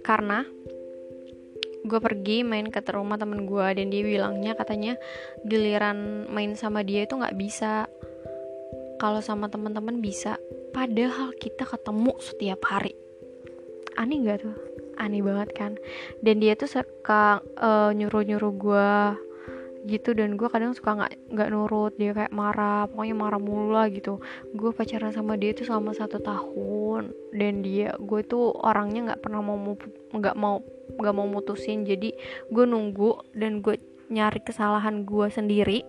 karena 0.00 0.48
gue 1.86 2.00
pergi 2.02 2.42
main 2.42 2.66
ke 2.68 2.82
rumah 2.90 3.16
temen 3.16 3.46
gue 3.46 3.66
dan 3.78 3.86
dia 3.88 4.02
bilangnya 4.02 4.52
katanya 4.58 4.98
giliran 5.46 6.26
main 6.28 6.58
sama 6.58 6.82
dia 6.82 7.06
itu 7.06 7.14
nggak 7.14 7.38
bisa. 7.38 7.86
Kalau 8.96 9.20
sama 9.20 9.46
teman-teman 9.46 10.02
bisa. 10.02 10.40
Padahal 10.74 11.32
kita 11.36 11.64
ketemu 11.64 12.12
setiap 12.20 12.60
hari. 12.68 12.96
Aneh 13.96 14.24
gak 14.28 14.44
tuh? 14.44 14.56
Aneh 15.00 15.24
banget 15.24 15.52
kan? 15.56 15.72
Dan 16.20 16.40
dia 16.40 16.56
tuh 16.56 16.68
suka 16.68 17.40
uh, 17.60 17.92
nyuruh-nyuruh 17.92 18.52
gue 18.56 18.90
gitu 19.86 20.12
dan 20.12 20.34
gue 20.34 20.50
kadang 20.50 20.74
suka 20.74 20.98
nggak 20.98 21.12
nggak 21.30 21.48
nurut 21.54 21.94
dia 21.94 22.10
kayak 22.10 22.34
marah 22.34 22.90
pokoknya 22.90 23.14
marah 23.14 23.40
mulu 23.40 23.70
lah 23.72 23.86
gitu. 23.88 24.18
Gue 24.52 24.74
pacaran 24.74 25.14
sama 25.14 25.38
dia 25.38 25.54
tuh 25.54 25.66
selama 25.66 25.94
satu 25.94 26.18
tahun 26.18 27.14
dan 27.30 27.62
dia 27.62 27.94
gue 27.96 28.20
tuh 28.26 28.50
orangnya 28.66 29.14
nggak 29.14 29.22
pernah 29.22 29.40
mau 29.40 29.56
nggak 30.12 30.36
mau 30.36 30.60
nggak 30.98 31.14
mau 31.14 31.26
mutusin. 31.30 31.86
Jadi 31.86 32.12
gue 32.50 32.64
nunggu 32.66 33.32
dan 33.38 33.62
gue 33.62 33.78
nyari 34.10 34.42
kesalahan 34.42 35.06
gue 35.06 35.26
sendiri 35.30 35.82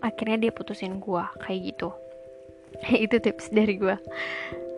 akhirnya 0.00 0.48
dia 0.48 0.52
putusin 0.52 1.00
gue 1.00 1.24
kayak 1.40 1.74
gitu. 1.74 1.90
Itu 3.08 3.16
tips 3.18 3.50
dari 3.50 3.80
gue 3.80 3.96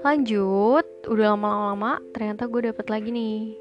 lanjut 0.02 0.83
udah 1.07 1.38
lama-lama 1.38 2.02
ternyata 2.11 2.50
gue 2.50 2.71
dapet 2.71 2.87
lagi 2.90 3.11
nih. 3.11 3.54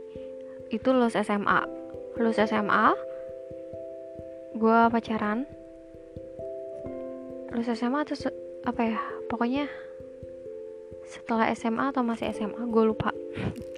Itu 0.70 0.93
lulus 0.93 1.17
SMA 1.17 1.81
lulus 2.20 2.38
SMA 2.38 3.11
gue 4.62 4.80
pacaran. 4.94 5.41
Lulus 7.50 7.74
SMA 7.74 8.06
atau 8.06 8.30
apa 8.62 8.82
ya 8.86 9.01
pokoknya 9.25 9.65
setelah 11.10 11.50
SMA 11.58 11.89
atau 11.89 12.06
masih 12.06 12.30
SMA 12.30 12.70
gue 12.70 12.84
lupa. 12.86 13.10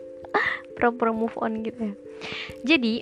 Pura-pura 0.76 1.16
move 1.16 1.40
on 1.40 1.64
gitu 1.64 1.88
ya. 1.88 1.96
Jadi 2.68 3.00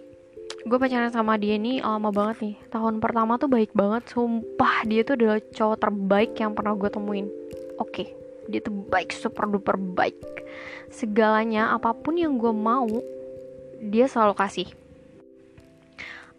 gue 0.62 0.78
pacaran 0.78 1.10
sama 1.10 1.42
dia 1.42 1.58
ini 1.58 1.82
lama 1.82 2.14
banget 2.14 2.54
nih. 2.54 2.56
Tahun 2.70 3.02
pertama 3.02 3.42
tuh 3.42 3.50
baik 3.50 3.74
banget 3.74 4.06
sumpah 4.14 4.86
dia 4.86 5.02
tuh 5.02 5.18
adalah 5.18 5.42
cowok 5.42 5.78
terbaik 5.82 6.38
yang 6.38 6.54
pernah 6.54 6.78
gue 6.78 6.90
temuin. 6.94 7.26
Oke 7.82 7.90
okay, 7.90 8.08
dia 8.46 8.62
tuh 8.62 8.78
baik 8.94 9.10
super 9.10 9.50
duper 9.50 9.74
baik. 9.82 10.22
Segalanya 10.94 11.74
apa 11.74 11.98
pun 11.98 12.14
yang 12.14 12.38
gue 12.38 12.54
mau 12.54 12.86
dia 13.82 14.06
selalu 14.06 14.38
kasih 14.38 14.70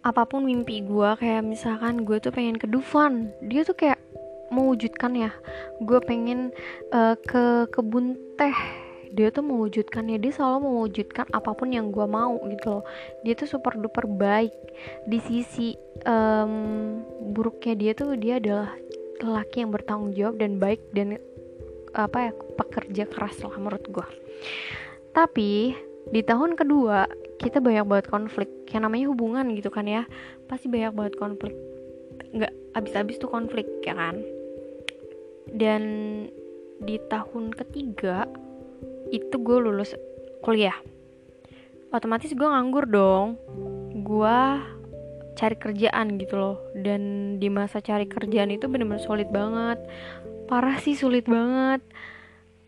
apa 0.02 0.26
pun 0.26 0.42
mimpi 0.42 0.82
gue 0.82 1.10
kayak 1.18 1.46
misalkan 1.46 2.02
gue 2.02 2.18
tuh 2.18 2.34
pengen 2.34 2.58
ke 2.58 2.66
Dufan 2.66 3.30
dia 3.38 3.62
tuh 3.62 3.78
kayak 3.78 3.98
mewujudkan 4.52 5.16
ya. 5.16 5.32
Gue 5.80 5.98
pengen 6.04 6.52
uh, 6.92 7.16
ke 7.16 7.66
kebun 7.72 8.20
teh 8.36 8.52
dia 9.12 9.28
tuh 9.28 9.44
mewujudkannya 9.44 10.20
dia 10.20 10.32
selalu 10.32 10.68
mewujudkan 10.68 11.28
apa 11.32 11.52
pun 11.56 11.72
yang 11.72 11.88
gue 11.88 12.04
mau 12.04 12.36
gitu 12.52 12.80
loh. 12.80 12.84
Dia 13.24 13.32
tuh 13.32 13.48
super 13.48 13.80
duper 13.80 14.04
baik. 14.04 14.52
Di 15.08 15.18
sisi 15.24 15.72
um, 16.04 17.00
buruknya 17.32 17.74
dia 17.74 17.92
tuh 17.96 18.12
dia 18.20 18.36
adalah 18.36 18.76
lelaki 19.24 19.64
yang 19.64 19.72
bertanggung 19.72 20.12
jawab 20.12 20.36
dan 20.36 20.60
baik 20.60 20.84
dan 20.92 21.16
apa 21.92 22.28
ya 22.28 22.32
pekerja 22.56 23.04
keras 23.04 23.36
lah 23.44 23.52
menurut 23.60 23.84
gue 23.84 24.06
tapi 25.12 25.76
di 26.10 26.20
tahun 26.26 26.58
kedua 26.58 27.06
kita 27.42 27.58
banyak 27.58 27.84
banget 27.86 28.06
konflik. 28.08 28.48
Yang 28.70 28.82
namanya 28.86 29.06
hubungan 29.10 29.46
gitu 29.58 29.68
kan 29.68 29.86
ya. 29.90 30.06
Pasti 30.46 30.70
banyak 30.70 30.94
banget 30.94 31.14
konflik. 31.18 31.54
Nggak 32.32 32.54
habis-habis 32.78 33.18
tuh 33.18 33.28
konflik 33.28 33.66
ya 33.82 33.98
kan? 33.98 34.22
Dan 35.50 35.82
di 36.82 36.96
tahun 37.10 37.52
ketiga 37.52 38.30
itu 39.10 39.34
gue 39.36 39.58
lulus 39.58 39.92
kuliah. 40.40 40.74
Otomatis 41.92 42.32
gue 42.32 42.48
nganggur 42.48 42.88
dong. 42.88 43.36
Gue 44.06 44.38
cari 45.36 45.56
kerjaan 45.58 46.16
gitu 46.16 46.34
loh. 46.38 46.56
Dan 46.78 47.36
di 47.42 47.50
masa 47.50 47.82
cari 47.82 48.06
kerjaan 48.08 48.54
itu 48.54 48.70
bener-bener 48.70 49.02
sulit 49.02 49.28
banget. 49.28 49.82
Parah 50.46 50.78
sih 50.80 50.96
sulit 50.96 51.28
banget. 51.28 51.84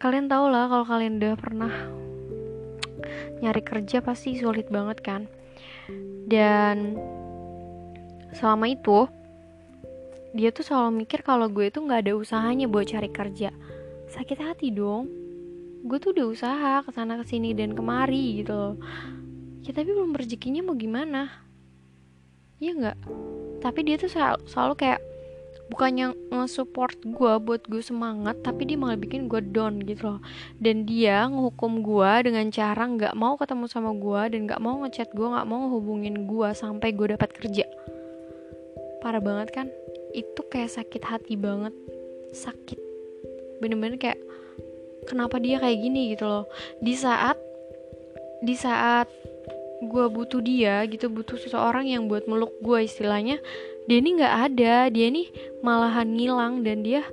Kalian 0.03 0.29
tau 0.29 0.53
lah 0.53 0.69
kalau 0.69 0.85
kalian 0.85 1.17
udah 1.17 1.35
pernah 1.41 1.73
nyari 3.41 3.63
kerja 3.65 4.01
pasti 4.05 4.37
sulit 4.39 4.69
banget 4.73 4.99
kan. 5.05 5.23
Dan 6.25 6.97
selama 8.35 8.73
itu 8.73 9.07
dia 10.35 10.51
tuh 10.51 10.67
selalu 10.67 11.07
mikir 11.07 11.23
kalau 11.23 11.47
gue 11.47 11.71
tuh 11.71 11.87
nggak 11.87 12.11
ada 12.11 12.13
usahanya 12.19 12.67
buat 12.67 12.91
cari 12.91 13.11
kerja. 13.13 13.55
Sakit 14.11 14.39
hati 14.43 14.75
dong. 14.75 15.07
Gue 15.85 16.01
tuh 16.01 16.17
udah 16.17 16.27
usaha 16.27 16.75
ke 16.83 16.91
sana 16.91 17.21
ke 17.21 17.25
sini 17.29 17.55
dan 17.55 17.77
kemari 17.77 18.43
gitu 18.43 18.53
loh. 18.53 18.75
Ya 19.63 19.71
tapi 19.73 19.95
belum 19.95 20.17
rezekinya 20.17 20.65
mau 20.67 20.75
gimana? 20.75 21.31
Ya 22.59 22.75
nggak? 22.75 22.99
Tapi 23.63 23.81
dia 23.87 23.97
tuh 23.97 24.11
selalu, 24.11 24.45
selalu 24.49 24.75
kayak 24.77 25.01
bukannya 25.75 26.15
nge-support 26.31 27.03
gue 27.03 27.33
buat 27.43 27.67
gue 27.67 27.83
semangat 27.83 28.39
tapi 28.47 28.63
dia 28.63 28.79
malah 28.79 28.95
bikin 28.95 29.27
gue 29.27 29.43
down 29.43 29.83
gitu 29.83 30.07
loh. 30.07 30.21
Dan 30.63 30.87
dia 30.87 31.27
ngehukum 31.27 31.83
gue 31.83 32.31
dengan 32.31 32.47
cara 32.55 32.87
nggak 32.87 33.19
mau 33.19 33.35
ketemu 33.35 33.67
sama 33.67 33.91
gue 33.91 34.39
dan 34.39 34.47
nggak 34.47 34.63
mau 34.63 34.87
ngechat 34.87 35.11
gue 35.11 35.27
nggak 35.27 35.43
mau 35.51 35.67
ngehubungin 35.67 36.31
gue 36.31 36.49
sampai 36.55 36.95
gue 36.95 37.19
dapat 37.19 37.35
kerja. 37.35 37.67
Parah 39.03 39.19
banget 39.19 39.51
kan? 39.51 39.67
Itu 40.15 40.47
kayak 40.47 40.71
sakit 40.71 41.03
hati 41.03 41.35
banget. 41.35 41.75
Sakit. 42.31 42.79
Bener-bener 43.59 43.99
kayak 43.99 44.23
kenapa 45.11 45.43
dia 45.43 45.59
kayak 45.59 45.83
gini 45.83 46.15
gitu 46.15 46.31
loh? 46.31 46.47
Di 46.79 46.95
saat 46.95 47.35
di 48.47 48.55
saat 48.55 49.11
gue 49.83 50.07
butuh 50.07 50.39
dia 50.39 50.87
gitu 50.87 51.11
butuh 51.11 51.37
seseorang 51.37 51.91
yang 51.91 52.07
buat 52.07 52.25
meluk 52.31 52.55
gue 52.63 52.87
istilahnya 52.87 53.43
dia 53.85 53.99
ini 54.01 54.11
nggak 54.17 54.37
ada 54.51 54.75
dia 54.89 55.07
ini 55.13 55.29
malahan 55.61 56.09
ngilang 56.17 56.65
dan 56.65 56.81
dia 56.81 57.05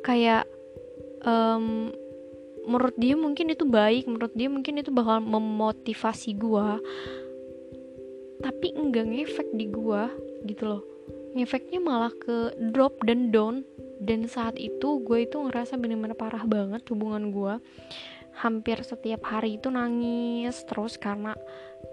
kayak 0.00 0.48
um, 1.24 1.92
menurut 2.66 2.96
dia 2.98 3.14
mungkin 3.14 3.52
itu 3.52 3.64
baik 3.68 4.08
menurut 4.08 4.32
dia 4.32 4.48
mungkin 4.50 4.80
itu 4.80 4.90
bakal 4.90 5.22
memotivasi 5.22 6.34
gue 6.34 6.68
tapi 8.40 8.72
enggak 8.76 9.08
ngefek 9.08 9.48
di 9.56 9.66
gue 9.72 10.02
gitu 10.44 10.64
loh. 10.68 10.82
Ngefeknya 11.36 11.80
malah 11.80 12.12
ke 12.12 12.52
drop 12.72 13.00
dan 13.04 13.32
down. 13.32 13.64
Dan 13.96 14.28
saat 14.28 14.60
itu 14.60 15.00
gue 15.00 15.24
itu 15.24 15.40
ngerasa 15.40 15.80
bener-bener 15.80 16.12
parah 16.12 16.44
banget 16.44 16.84
hubungan 16.92 17.32
gue 17.32 17.56
hampir 18.36 18.84
setiap 18.84 19.24
hari 19.24 19.56
itu 19.56 19.72
nangis 19.72 20.60
terus 20.68 21.00
karena 21.00 21.32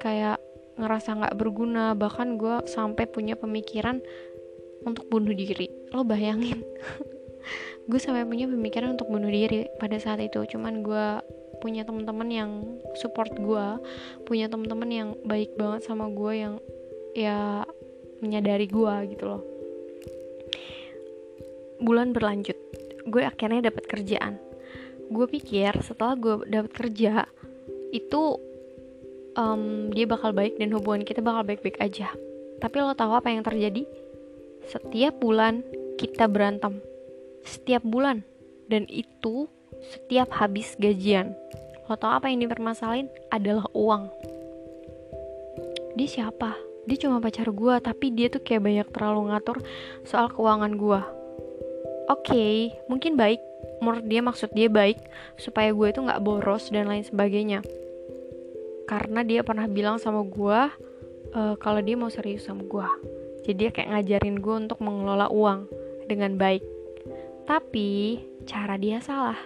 kayak 0.04 0.36
ngerasa 0.80 1.10
nggak 1.20 1.36
berguna. 1.38 1.94
Bahkan 1.98 2.38
gue 2.38 2.66
sampai 2.70 3.06
punya 3.10 3.38
pemikiran 3.38 4.02
untuk 4.84 5.08
bunuh 5.08 5.32
diri. 5.32 5.70
Lo 5.96 6.04
bayangin. 6.04 6.62
Gue 7.92 8.00
sampai 8.00 8.24
punya 8.24 8.48
pemikiran 8.48 8.96
untuk 8.96 9.12
bunuh 9.12 9.28
diri 9.28 9.68
pada 9.76 10.00
saat 10.00 10.24
itu. 10.24 10.40
Cuman 10.48 10.88
gue 10.88 11.20
punya 11.60 11.84
teman-teman 11.84 12.28
yang 12.32 12.52
support 13.00 13.32
gue 13.36 13.68
punya 14.28 14.52
teman-teman 14.52 14.90
yang 14.92 15.10
baik 15.24 15.56
banget 15.56 15.88
sama 15.88 16.12
gue 16.12 16.32
yang 16.36 16.54
ya 17.16 17.68
menyadari 18.24 18.72
gue 18.72 18.96
gitu 19.12 19.24
loh. 19.28 19.44
Bulan 21.84 22.16
berlanjut 22.16 22.56
gue 23.08 23.24
akhirnya 23.24 23.72
dapat 23.72 23.84
kerjaan. 23.88 24.40
Gue 25.12 25.28
pikir 25.28 25.76
setelah 25.84 26.16
gue 26.16 26.48
dapat 26.48 26.72
kerja 26.72 27.28
itu 27.92 28.22
um, 29.38 29.90
dia 29.94 30.06
bakal 30.06 30.34
baik 30.34 30.58
dan 30.58 30.74
hubungan 30.74 31.06
kita 31.06 31.22
bakal 31.22 31.46
baik-baik 31.46 31.78
aja. 31.82 32.10
Tapi 32.62 32.76
lo 32.80 32.96
tahu 32.96 33.14
apa 33.18 33.30
yang 33.30 33.44
terjadi? 33.44 33.84
Setiap 34.70 35.20
bulan 35.20 35.66
kita 36.00 36.30
berantem. 36.32 36.80
Setiap 37.44 37.84
bulan. 37.84 38.24
Dan 38.72 38.88
itu 38.88 39.52
setiap 39.84 40.32
habis 40.40 40.80
gajian. 40.80 41.36
Lo 41.92 42.00
tau 42.00 42.16
apa 42.16 42.32
yang 42.32 42.48
dipermasalahin? 42.48 43.12
Adalah 43.28 43.68
uang. 43.76 44.08
Dia 46.00 46.10
siapa? 46.10 46.56
Dia 46.88 46.98
cuma 47.00 47.24
pacar 47.24 47.48
gue, 47.52 47.76
tapi 47.84 48.12
dia 48.12 48.28
tuh 48.32 48.44
kayak 48.44 48.64
banyak 48.64 48.88
terlalu 48.92 49.32
ngatur 49.32 49.58
soal 50.08 50.32
keuangan 50.32 50.76
gue. 50.76 51.02
Oke, 52.12 52.36
okay, 52.36 52.56
mungkin 52.92 53.16
baik. 53.16 53.40
Menurut 53.80 54.04
dia 54.08 54.20
maksud 54.24 54.52
dia 54.52 54.68
baik 54.68 55.00
supaya 55.40 55.72
gue 55.72 55.88
itu 55.92 56.00
nggak 56.04 56.24
boros 56.24 56.72
dan 56.72 56.88
lain 56.92 57.04
sebagainya 57.04 57.64
karena 58.94 59.26
dia 59.26 59.42
pernah 59.42 59.66
bilang 59.66 59.98
sama 59.98 60.22
gue 60.22 60.62
uh, 61.34 61.56
kalau 61.58 61.82
dia 61.82 61.98
mau 61.98 62.14
serius 62.14 62.46
sama 62.46 62.62
gue 62.62 62.88
jadi 63.44 63.68
dia 63.68 63.70
kayak 63.76 63.92
ngajarin 63.92 64.40
gue 64.40 64.56
untuk 64.56 64.80
mengelola 64.80 65.28
uang 65.28 65.68
dengan 66.08 66.40
baik. 66.40 66.64
Tapi 67.44 68.24
cara 68.48 68.80
dia 68.80 69.04
salah. 69.04 69.38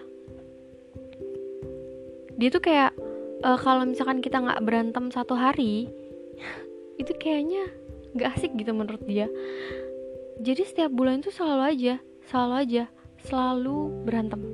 Dia 2.38 2.50
tuh 2.54 2.62
kayak 2.62 2.94
uh, 3.42 3.58
kalau 3.58 3.90
misalkan 3.90 4.22
kita 4.22 4.38
nggak 4.38 4.62
berantem 4.62 5.10
satu 5.10 5.34
hari 5.34 5.90
itu 7.02 7.10
kayaknya 7.18 7.74
nggak 8.14 8.38
asik 8.38 8.54
gitu 8.54 8.70
menurut 8.78 9.02
dia. 9.10 9.26
Jadi 10.46 10.62
setiap 10.62 10.94
bulan 10.94 11.26
itu 11.26 11.34
selalu 11.34 11.64
aja 11.66 11.96
selalu 12.30 12.54
aja 12.62 12.84
selalu 13.26 14.06
berantem. 14.06 14.46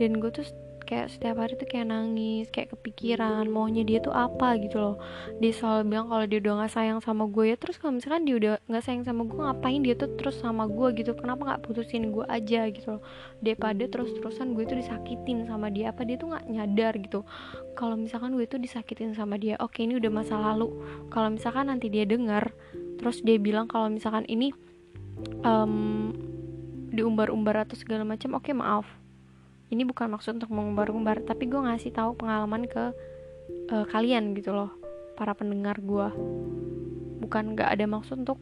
Dan 0.00 0.16
gue 0.24 0.32
tuh 0.32 0.48
kayak 0.90 1.06
setiap 1.06 1.38
hari 1.38 1.54
tuh 1.54 1.70
kayak 1.70 1.86
nangis 1.86 2.50
kayak 2.50 2.74
kepikiran 2.74 3.46
maunya 3.46 3.86
dia 3.86 4.02
tuh 4.02 4.10
apa 4.10 4.58
gitu 4.58 4.82
loh. 4.82 4.96
Dia 5.38 5.54
selalu 5.54 5.86
bilang 5.86 6.10
kalau 6.10 6.26
dia 6.26 6.42
udah 6.42 6.52
nggak 6.58 6.72
sayang 6.74 6.98
sama 6.98 7.30
gue 7.30 7.54
ya 7.54 7.56
terus 7.56 7.78
kalau 7.78 7.94
misalkan 7.94 8.26
dia 8.26 8.34
udah 8.34 8.52
nggak 8.66 8.82
sayang 8.82 9.06
sama 9.06 9.22
gue 9.22 9.38
ngapain 9.38 9.80
dia 9.86 9.94
tuh 9.94 10.10
terus 10.18 10.42
sama 10.42 10.66
gue 10.66 10.88
gitu? 10.98 11.14
Kenapa 11.14 11.46
nggak 11.46 11.62
putusin 11.62 12.10
gue 12.10 12.26
aja 12.26 12.66
gitu 12.74 12.98
loh? 12.98 13.02
Daripada 13.38 13.86
terus 13.86 14.10
terusan 14.18 14.58
gue 14.58 14.66
tuh 14.66 14.82
disakitin 14.82 15.46
sama 15.46 15.70
dia 15.70 15.94
apa 15.94 16.02
dia 16.02 16.18
tuh 16.18 16.34
nggak 16.34 16.44
nyadar 16.50 16.92
gitu? 16.98 17.22
Kalau 17.78 17.94
misalkan 17.94 18.34
gue 18.34 18.50
tuh 18.50 18.58
disakitin 18.58 19.14
sama 19.14 19.38
dia 19.38 19.54
oke 19.62 19.78
ini 19.78 19.94
udah 19.94 20.10
masa 20.10 20.42
lalu. 20.42 20.74
Kalau 21.14 21.30
misalkan 21.30 21.70
nanti 21.70 21.86
dia 21.86 22.02
dengar 22.02 22.50
terus 22.98 23.22
dia 23.22 23.38
bilang 23.38 23.70
kalau 23.70 23.86
misalkan 23.86 24.26
ini 24.26 24.50
um, 25.46 26.10
diumbar-umbar 26.90 27.64
atau 27.64 27.78
segala 27.78 28.02
macam 28.02 28.34
oke 28.34 28.50
maaf 28.50 28.99
ini 29.70 29.82
bukan 29.86 30.10
maksud 30.10 30.42
untuk 30.42 30.50
mengumbar-umbar 30.50 31.22
tapi 31.24 31.46
gue 31.46 31.58
ngasih 31.58 31.94
tahu 31.94 32.18
pengalaman 32.18 32.66
ke 32.66 32.94
uh, 33.70 33.86
kalian 33.90 34.34
gitu 34.34 34.50
loh 34.54 34.70
para 35.14 35.34
pendengar 35.34 35.78
gue 35.78 36.08
bukan 37.22 37.54
nggak 37.54 37.70
ada 37.78 37.84
maksud 37.86 38.26
untuk 38.26 38.38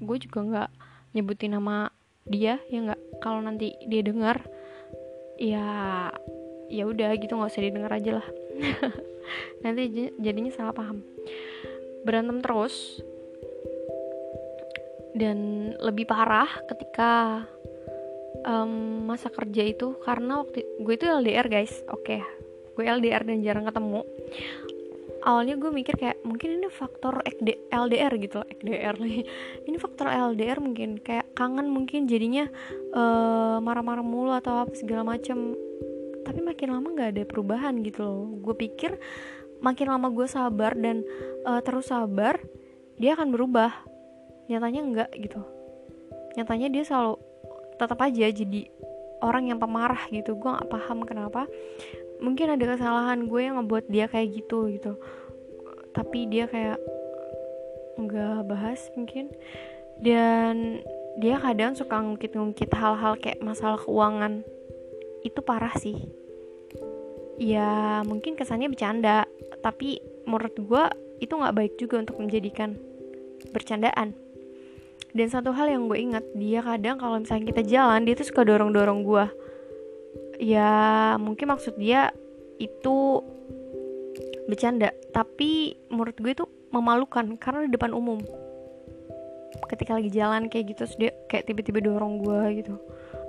gue 0.00 0.16
juga 0.22 0.38
nggak 0.40 0.70
nyebutin 1.12 1.58
nama 1.58 1.90
dia 2.28 2.62
ya 2.70 2.78
nggak? 2.86 3.00
Kalau 3.20 3.42
nanti 3.42 3.74
dia 3.90 4.02
dengar 4.04 4.44
ya 5.40 5.66
ya 6.70 6.84
udah 6.86 7.10
gitu 7.18 7.34
nggak 7.34 7.50
usah 7.50 7.64
didengar 7.64 7.92
aja 7.92 8.22
lah. 8.22 8.26
Nanti 9.62 10.10
jadinya 10.18 10.52
salah 10.54 10.74
paham. 10.74 11.02
Berantem 12.06 12.40
terus 12.40 13.02
dan 15.12 15.70
lebih 15.82 16.06
parah 16.06 16.48
ketika 16.70 17.44
um, 18.44 19.04
masa 19.08 19.28
kerja 19.28 19.62
itu 19.66 19.96
karena 20.04 20.40
waktu 20.44 20.64
gue 20.80 20.94
itu 20.94 21.06
LDR 21.06 21.46
guys. 21.50 21.82
Oke 21.90 22.20
okay. 22.20 22.22
gue 22.78 22.84
LDR 22.86 23.22
dan 23.26 23.44
jarang 23.44 23.66
ketemu. 23.68 24.02
Awalnya 25.20 25.60
gue 25.60 25.68
mikir 25.68 26.00
kayak 26.00 26.24
mungkin 26.24 26.56
ini 26.56 26.68
faktor 26.72 27.20
LDR 27.68 28.12
gitu 28.16 28.40
LDR 28.40 28.96
nih. 28.96 29.20
Ini 29.68 29.76
faktor 29.76 30.08
LDR 30.08 30.64
mungkin 30.64 30.96
kayak 30.96 31.36
kangen 31.36 31.68
mungkin 31.68 32.08
jadinya 32.08 32.48
uh, 32.96 33.60
marah-marah 33.60 34.00
mulu 34.00 34.32
atau 34.32 34.64
apa 34.64 34.72
segala 34.72 35.04
macam 35.04 35.52
tapi 36.24 36.40
makin 36.40 36.72
lama 36.72 36.88
nggak 36.88 37.10
ada 37.16 37.22
perubahan 37.28 37.84
gitu 37.84 38.00
loh. 38.00 38.32
Gue 38.40 38.56
pikir 38.56 38.96
makin 39.60 39.92
lama 39.92 40.08
gue 40.08 40.24
sabar 40.24 40.72
dan 40.72 41.04
uh, 41.44 41.60
terus 41.60 41.92
sabar 41.92 42.40
dia 42.96 43.12
akan 43.12 43.28
berubah. 43.28 43.76
Nyatanya 44.48 44.80
enggak 44.80 45.10
gitu. 45.20 45.44
Nyatanya 46.40 46.72
dia 46.72 46.82
selalu 46.88 47.20
tetap 47.80 47.98
aja 48.04 48.28
jadi 48.28 48.68
orang 49.24 49.48
yang 49.48 49.58
pemarah 49.60 50.04
gitu. 50.12 50.36
Gue 50.36 50.52
nggak 50.52 50.68
paham 50.68 51.08
kenapa. 51.08 51.48
Mungkin 52.20 52.52
ada 52.52 52.76
kesalahan 52.76 53.24
gue 53.24 53.40
yang 53.40 53.56
ngebuat 53.56 53.88
dia 53.88 54.04
kayak 54.08 54.28
gitu 54.44 54.68
gitu. 54.68 55.00
Tapi 55.96 56.28
dia 56.28 56.44
kayak 56.44 56.76
nggak 57.96 58.44
bahas 58.44 58.80
mungkin. 58.92 59.32
Dan 60.00 60.84
dia 61.20 61.36
kadang 61.40 61.76
suka 61.76 62.00
ngungkit-ngungkit 62.00 62.72
hal-hal 62.72 63.16
kayak 63.16 63.40
masalah 63.40 63.80
keuangan. 63.80 64.44
Itu 65.24 65.40
parah 65.40 65.72
sih. 65.80 65.96
Ya 67.40 68.00
mungkin 68.04 68.36
kesannya 68.36 68.68
bercanda. 68.68 69.24
Tapi 69.64 70.00
menurut 70.28 70.56
gue 70.56 70.84
itu 71.20 71.32
nggak 71.32 71.56
baik 71.56 71.74
juga 71.76 72.00
untuk 72.00 72.16
menjadikan 72.20 72.76
bercandaan 73.52 74.12
dan 75.16 75.26
satu 75.26 75.50
hal 75.50 75.66
yang 75.70 75.90
gue 75.90 75.98
ingat 75.98 76.24
dia 76.38 76.62
kadang 76.62 76.96
kalau 76.98 77.18
misalnya 77.18 77.50
kita 77.50 77.62
jalan 77.66 78.06
dia 78.06 78.14
tuh 78.14 78.26
suka 78.26 78.46
dorong 78.46 78.70
dorong 78.70 79.02
gue 79.02 79.24
ya 80.40 81.14
mungkin 81.20 81.52
maksud 81.52 81.76
dia 81.76 82.14
itu 82.60 83.24
bercanda. 84.48 84.90
Tapi 85.10 85.78
menurut 85.92 86.16
gue 86.20 86.32
itu 86.32 86.46
memalukan 86.70 87.38
karena 87.40 87.66
di 87.66 87.72
depan 87.72 87.96
umum. 87.96 88.18
Ketika 89.66 89.94
lagi 89.94 90.10
jalan 90.10 90.50
kayak 90.50 90.74
gitu 90.74 90.84
dia 90.98 91.10
kayak 91.30 91.46
tiba-tiba 91.46 91.78
dorong 91.84 92.18
gue 92.24 92.64
gitu. 92.64 92.74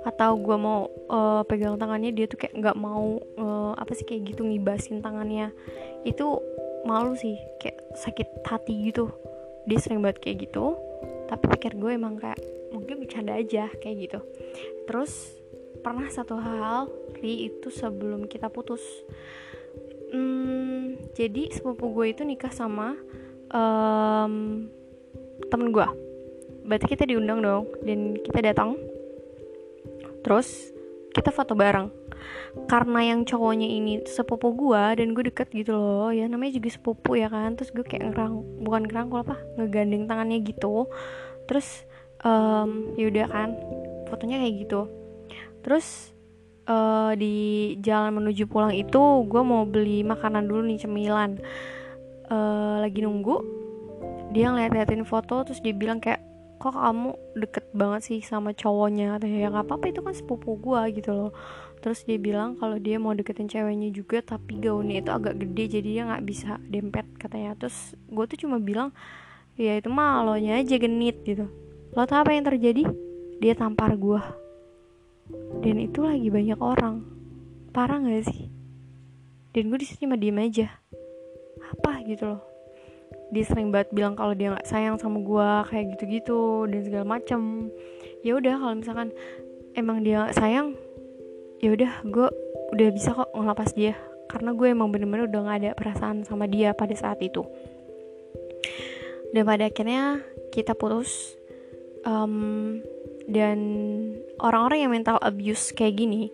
Atau 0.02 0.34
gue 0.42 0.56
mau 0.58 0.90
uh, 1.06 1.46
pegang 1.46 1.78
tangannya 1.78 2.10
dia 2.10 2.26
tuh 2.26 2.38
kayak 2.40 2.58
nggak 2.58 2.76
mau 2.76 3.22
uh, 3.38 3.72
apa 3.78 3.94
sih 3.94 4.02
kayak 4.02 4.34
gitu 4.34 4.42
ngibasin 4.42 4.98
tangannya. 4.98 5.54
Itu 6.02 6.42
malu 6.82 7.14
sih 7.14 7.38
kayak 7.62 7.78
sakit 7.94 8.42
hati 8.42 8.90
gitu. 8.90 9.12
Dia 9.70 9.78
sering 9.78 10.02
banget 10.02 10.18
kayak 10.18 10.50
gitu 10.50 10.74
tapi 11.32 11.48
pikir 11.56 11.80
gue 11.80 11.96
emang 11.96 12.20
kayak 12.20 12.36
mungkin 12.76 13.00
bercanda 13.00 13.32
aja 13.32 13.72
kayak 13.80 13.96
gitu. 14.04 14.20
Terus 14.84 15.32
pernah 15.80 16.04
satu 16.12 16.36
hal 16.36 16.92
Ri 17.16 17.48
itu 17.48 17.72
sebelum 17.72 18.28
kita 18.28 18.52
putus. 18.52 18.84
Hmm, 20.12 21.00
jadi 21.16 21.48
sepupu 21.48 21.88
gue 21.96 22.12
itu 22.12 22.20
nikah 22.28 22.52
sama 22.52 23.00
um, 23.48 24.68
temen 25.48 25.72
gue. 25.72 25.88
Berarti 26.68 26.86
kita 26.92 27.08
diundang 27.08 27.40
dong 27.40 27.64
dan 27.80 28.20
kita 28.20 28.52
datang. 28.52 28.76
Terus 30.20 30.68
kita 31.16 31.32
foto 31.32 31.56
bareng 31.56 32.01
karena 32.68 33.14
yang 33.14 33.20
cowoknya 33.24 33.68
ini 33.68 34.04
sepupu 34.04 34.52
gue 34.52 34.82
dan 34.98 35.16
gue 35.16 35.24
deket 35.32 35.48
gitu 35.52 35.72
loh. 35.76 36.10
Ya 36.12 36.28
namanya 36.28 36.58
juga 36.60 36.68
sepupu 36.68 37.16
ya 37.16 37.32
kan. 37.32 37.56
Terus 37.56 37.70
gue 37.72 37.84
kayak 37.84 38.12
ngerang 38.12 38.44
bukan 38.64 38.82
ngerangkul 38.88 39.24
apa 39.24 39.36
ngegandeng 39.56 40.04
tangannya 40.04 40.38
gitu. 40.44 40.88
Terus 41.48 41.88
um, 42.24 42.94
yaudah 42.96 43.26
kan 43.28 43.56
fotonya 44.08 44.42
kayak 44.42 44.54
gitu. 44.68 44.80
Terus 45.62 46.12
uh, 46.66 47.12
di 47.14 47.74
jalan 47.80 48.22
menuju 48.22 48.46
pulang 48.50 48.74
itu 48.74 49.00
gue 49.26 49.42
mau 49.42 49.64
beli 49.66 50.02
makanan 50.06 50.46
dulu 50.46 50.62
nih 50.66 50.82
cemilan. 50.82 51.40
Uh, 52.32 52.80
lagi 52.80 53.04
nunggu 53.04 53.44
dia 54.32 54.48
ngeliat-liatin 54.48 55.04
foto 55.04 55.44
terus 55.44 55.60
dia 55.60 55.76
bilang 55.76 56.00
kayak 56.00 56.24
kok 56.56 56.72
kamu 56.72 57.12
deket 57.36 57.64
banget 57.74 58.00
sih 58.06 58.18
sama 58.24 58.54
cowoknya? 58.56 59.18
Atau 59.18 59.28
ya 59.28 59.50
nggak 59.50 59.66
apa-apa 59.68 59.86
itu 59.90 60.00
kan 60.00 60.14
sepupu 60.14 60.56
gue 60.56 60.80
gitu 60.96 61.10
loh 61.12 61.32
terus 61.82 62.06
dia 62.06 62.16
bilang 62.16 62.54
kalau 62.56 62.78
dia 62.78 62.96
mau 63.02 63.10
deketin 63.12 63.50
ceweknya 63.50 63.90
juga 63.90 64.22
tapi 64.22 64.62
gaunnya 64.62 65.02
itu 65.02 65.10
agak 65.10 65.34
gede 65.42 65.82
jadi 65.82 65.88
dia 65.98 66.02
nggak 66.08 66.24
bisa 66.24 66.62
dempet 66.70 67.04
katanya. 67.18 67.58
Terus 67.58 67.98
gue 68.08 68.24
tuh 68.30 68.38
cuma 68.46 68.62
bilang 68.62 68.94
ya 69.58 69.76
itu 69.76 69.90
mah 69.90 70.22
lo 70.22 70.38
nya 70.38 70.62
aja 70.62 70.78
genit 70.78 71.20
gitu. 71.26 71.50
Lo 71.92 72.06
tau 72.06 72.22
apa 72.22 72.30
yang 72.32 72.46
terjadi? 72.46 72.86
Dia 73.42 73.58
tampar 73.58 73.98
gue 73.98 74.22
dan 75.62 75.76
itu 75.78 76.02
lagi 76.02 76.28
banyak 76.28 76.58
orang. 76.58 77.06
Parah 77.72 78.02
gak 78.02 78.26
sih? 78.28 78.50
Dan 79.52 79.68
gue 79.68 79.78
di 79.80 79.86
situ 79.86 80.04
cuma 80.08 80.16
diem 80.18 80.36
aja. 80.40 80.68
Apa 81.72 82.02
gitu 82.04 82.36
loh. 82.36 82.42
Dia 83.32 83.44
sering 83.48 83.72
banget 83.72 83.92
bilang 83.96 84.12
kalau 84.12 84.36
dia 84.36 84.52
nggak 84.52 84.68
sayang 84.68 85.00
sama 85.00 85.24
gue 85.24 85.48
kayak 85.72 85.86
gitu-gitu 85.96 86.68
dan 86.68 86.80
segala 86.84 87.04
macem. 87.16 87.72
Ya 88.20 88.36
udah 88.36 88.60
kalau 88.60 88.74
misalkan 88.76 89.08
emang 89.72 90.04
dia 90.04 90.24
nggak 90.24 90.36
sayang 90.36 90.76
ya 91.62 91.70
udah 91.72 91.92
gue 92.02 92.28
udah 92.74 92.88
bisa 92.90 93.14
kok 93.14 93.30
ngelepas 93.32 93.70
dia. 93.72 93.94
Karena 94.26 94.56
gue 94.56 94.66
emang 94.66 94.90
bener-bener 94.90 95.28
udah 95.28 95.40
gak 95.44 95.58
ada 95.62 95.70
perasaan 95.76 96.24
sama 96.26 96.50
dia 96.50 96.74
pada 96.74 96.92
saat 96.96 97.20
itu. 97.22 97.44
Dan 99.32 99.46
pada 99.48 99.68
akhirnya 99.70 100.20
kita 100.52 100.76
putus 100.76 101.38
um, 102.04 102.80
dan 103.30 103.58
orang-orang 104.42 104.78
yang 104.84 104.92
mental 104.92 105.16
abuse 105.22 105.72
kayak 105.72 105.96
gini 105.96 106.28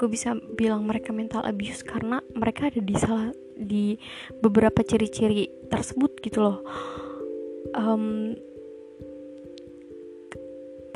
gue 0.00 0.08
bisa 0.08 0.32
bilang 0.56 0.88
mereka 0.88 1.12
mental 1.12 1.44
abuse 1.44 1.84
karena 1.84 2.24
mereka 2.32 2.72
ada 2.72 2.80
di 2.80 2.96
salah 2.96 3.28
di 3.52 4.00
beberapa 4.40 4.80
ciri-ciri 4.80 5.68
tersebut 5.68 6.16
gitu 6.24 6.40
loh. 6.40 6.64
Um, 7.76 8.32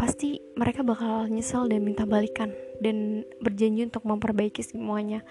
pasti 0.05 0.37
mereka 0.53 0.85
bakal 0.85 1.25
nyesel 1.33 1.65
dan 1.65 1.81
minta 1.81 2.05
balikan 2.05 2.53
dan 2.85 3.25
berjanji 3.41 3.89
untuk 3.89 4.05
memperbaiki 4.05 4.61
semuanya. 4.61 5.25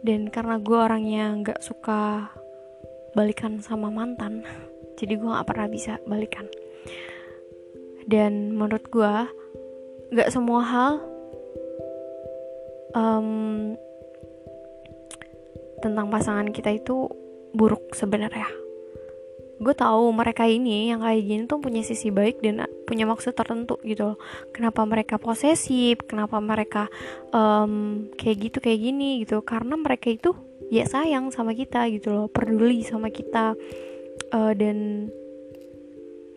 Dan 0.00 0.32
karena 0.32 0.56
gue 0.56 0.78
orangnya 0.80 1.36
nggak 1.44 1.60
suka 1.60 2.32
balikan 3.12 3.60
sama 3.60 3.92
mantan 3.92 4.46
jadi 4.96 5.20
gue 5.20 5.28
nggak 5.28 5.44
pernah 5.44 5.68
bisa 5.68 6.00
balikan. 6.08 6.48
Dan 8.08 8.56
menurut 8.56 8.88
gue 8.88 9.12
nggak 10.16 10.32
semua 10.32 10.64
hal 10.64 10.92
um, 12.96 13.76
tentang 15.84 16.08
pasangan 16.08 16.48
kita 16.48 16.80
itu 16.80 17.12
buruk 17.52 17.92
sebenarnya 17.92 18.48
gue 19.58 19.74
tahu 19.74 20.14
mereka 20.14 20.46
ini 20.46 20.94
yang 20.94 21.02
kayak 21.02 21.22
gini 21.26 21.42
tuh 21.50 21.58
punya 21.58 21.82
sisi 21.82 22.14
baik 22.14 22.38
dan 22.38 22.62
punya 22.86 23.10
maksud 23.10 23.34
tertentu 23.34 23.82
gitu 23.82 24.14
loh. 24.14 24.18
Kenapa 24.54 24.86
mereka 24.86 25.18
posesif? 25.18 25.98
Kenapa 26.06 26.38
mereka 26.38 26.86
um, 27.34 28.06
kayak 28.14 28.36
gitu 28.48 28.58
kayak 28.62 28.78
gini 28.78 29.26
gitu? 29.26 29.42
Karena 29.42 29.74
mereka 29.74 30.14
itu 30.14 30.30
ya 30.70 30.86
sayang 30.86 31.34
sama 31.34 31.58
kita 31.58 31.90
gitu 31.90 32.14
loh 32.14 32.26
peduli 32.30 32.86
sama 32.86 33.10
kita. 33.10 33.58
Uh, 34.30 34.54
dan 34.54 35.10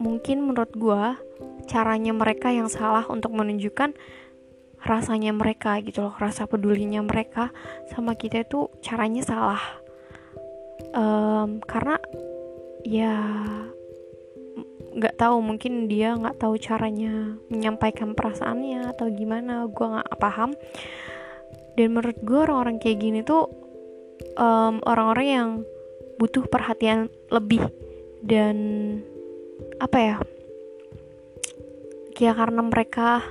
mungkin 0.01 0.41
menurut 0.41 0.73
gue 0.73 1.03
caranya 1.69 2.17
mereka 2.17 2.49
yang 2.49 2.73
salah 2.73 3.05
untuk 3.05 3.37
menunjukkan 3.37 3.93
rasanya 4.81 5.29
mereka 5.29 5.77
gitu 5.85 6.09
loh 6.09 6.17
rasa 6.17 6.49
pedulinya 6.49 7.05
mereka 7.05 7.53
sama 7.93 8.17
kita 8.17 8.41
itu 8.41 8.65
caranya 8.81 9.21
salah. 9.21 9.61
Um, 10.97 11.61
karena 11.61 12.01
ya 12.85 13.15
nggak 14.91 15.15
tahu 15.15 15.39
mungkin 15.39 15.87
dia 15.87 16.19
nggak 16.19 16.43
tahu 16.43 16.59
caranya 16.59 17.39
menyampaikan 17.47 18.11
perasaannya 18.11 18.91
atau 18.91 19.07
gimana 19.07 19.65
gue 19.67 19.87
nggak 19.87 20.19
paham. 20.19 20.51
Dan 21.79 21.95
menurut 21.95 22.19
gue 22.19 22.39
orang-orang 22.39 22.77
kayak 22.83 22.99
gini 22.99 23.19
tuh 23.23 23.47
um, 24.35 24.83
orang-orang 24.83 25.27
yang 25.27 25.49
butuh 26.19 26.43
perhatian 26.45 27.07
lebih 27.31 27.63
dan 28.21 28.55
apa 29.81 29.97
ya 29.97 30.15
ya 32.21 32.37
karena 32.37 32.61
mereka 32.61 33.25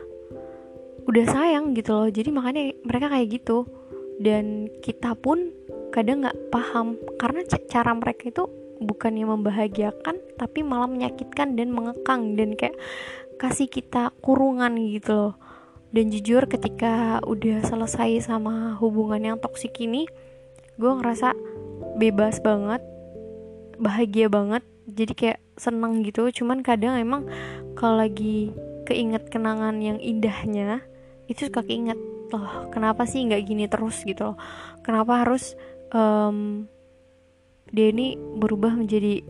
udah 1.06 1.24
sayang 1.28 1.76
gitu 1.78 1.94
loh. 1.94 2.08
Jadi 2.10 2.28
makanya 2.34 2.74
mereka 2.82 3.06
kayak 3.12 3.28
gitu. 3.30 3.68
Dan 4.20 4.68
kita 4.84 5.16
pun 5.16 5.54
kadang 5.94 6.26
nggak 6.26 6.52
paham 6.52 6.98
karena 7.16 7.40
cara 7.46 7.92
mereka 7.96 8.28
itu 8.28 8.44
bukan 8.80 9.12
yang 9.14 9.30
membahagiakan 9.36 10.16
tapi 10.40 10.64
malah 10.64 10.88
menyakitkan 10.88 11.54
dan 11.54 11.68
mengekang 11.70 12.34
dan 12.34 12.56
kayak 12.56 12.76
kasih 13.36 13.68
kita 13.68 14.12
kurungan 14.24 14.76
gitu 14.88 15.12
loh. 15.12 15.34
Dan 15.90 16.08
jujur 16.14 16.46
ketika 16.46 17.18
udah 17.26 17.66
selesai 17.66 18.30
sama 18.30 18.78
hubungan 18.78 19.20
yang 19.20 19.36
toksik 19.42 19.74
ini 19.82 20.06
gue 20.78 20.92
ngerasa 20.92 21.34
bebas 21.98 22.38
banget 22.40 22.80
bahagia 23.76 24.30
banget 24.30 24.64
jadi 24.88 25.12
kayak 25.12 25.40
seneng 25.60 26.00
gitu. 26.06 26.30
Cuman 26.32 26.64
kadang 26.64 26.96
emang 26.96 27.26
kalau 27.76 28.00
lagi 28.00 28.54
keinget 28.88 29.28
kenangan 29.28 29.78
yang 29.78 29.98
indahnya 29.98 30.82
itu 31.30 31.46
suka 31.46 31.62
keinget 31.62 31.98
loh 32.30 32.70
kenapa 32.70 33.06
sih 33.06 33.26
nggak 33.26 33.42
gini 33.46 33.66
terus? 33.66 34.02
gitu 34.06 34.34
loh. 34.34 34.36
Kenapa 34.86 35.26
harus 35.26 35.58
um, 35.90 36.66
dia 37.70 37.94
ini 37.94 38.18
berubah 38.18 38.74
menjadi 38.74 39.22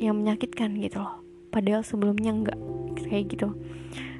yang 0.00 0.18
menyakitkan 0.18 0.74
gitu 0.80 1.04
loh. 1.04 1.22
Padahal 1.52 1.86
sebelumnya 1.86 2.34
nggak 2.34 2.58
kayak 3.06 3.24
gitu. 3.30 3.54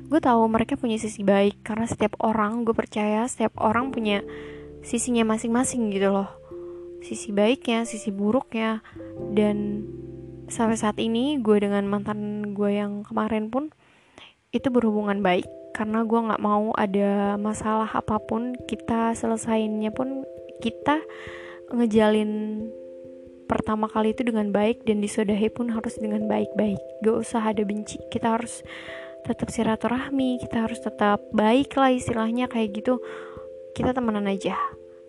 Gue 0.07 0.20
tahu 0.20 0.47
mereka 0.47 0.77
punya 0.77 1.01
sisi 1.01 1.25
baik 1.25 1.64
karena 1.64 1.88
setiap 1.88 2.20
orang 2.20 2.62
gue 2.62 2.77
percaya 2.77 3.25
setiap 3.27 3.57
orang 3.59 3.90
punya 3.90 4.23
sisinya 4.85 5.25
masing-masing 5.25 5.90
gitu 5.90 6.12
loh. 6.12 6.31
Sisi 7.01 7.33
baiknya 7.35 7.88
sisi 7.88 8.12
buruknya. 8.14 8.85
Dan 9.35 9.88
sampai 10.47 10.77
saat 10.77 11.01
ini 11.01 11.40
gue 11.40 11.57
dengan 11.59 11.88
mantan 11.88 12.53
gue 12.53 12.70
yang 12.70 13.03
kemarin 13.03 13.49
pun 13.49 13.73
itu 14.53 14.68
berhubungan 14.70 15.25
baik. 15.25 15.49
Karena 15.75 16.07
gue 16.07 16.20
nggak 16.20 16.44
mau 16.44 16.70
ada 16.79 17.35
masalah 17.35 17.90
apa 17.90 18.23
pun 18.23 18.55
kita 18.70 19.16
selesainnya 19.18 19.90
pun 19.90 20.23
kita 20.62 21.03
ngejalin 21.77 22.31
pertama 23.45 23.87
kali 23.87 24.17
itu 24.17 24.25
dengan 24.25 24.51
baik 24.51 24.89
dan 24.89 25.05
disudahi 25.05 25.53
pun 25.53 25.69
harus 25.71 25.95
dengan 26.01 26.25
baik-baik. 26.27 26.81
Gak 27.05 27.17
usah 27.21 27.43
ada 27.45 27.63
benci. 27.63 28.01
Kita 28.09 28.35
harus 28.41 28.65
tetap 29.25 29.49
silaturahmi 29.49 30.37
kita 30.37 30.69
harus 30.69 30.85
tetap 30.85 31.25
baik 31.33 31.73
lah 31.81 31.93
istilahnya. 31.93 32.47
Kayak 32.47 32.85
gitu 32.85 32.95
kita 33.73 33.97
temenan 33.97 34.29
aja. 34.29 34.57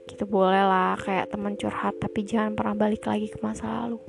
Kita 0.06 0.23
boleh 0.23 0.63
lah 0.63 0.95
kayak 1.01 1.34
teman 1.34 1.58
curhat 1.58 1.97
tapi 1.97 2.23
jangan 2.23 2.54
pernah 2.54 2.75
balik 2.78 3.08
lagi 3.10 3.28
ke 3.28 3.39
masa 3.43 3.67
lalu. 3.84 3.99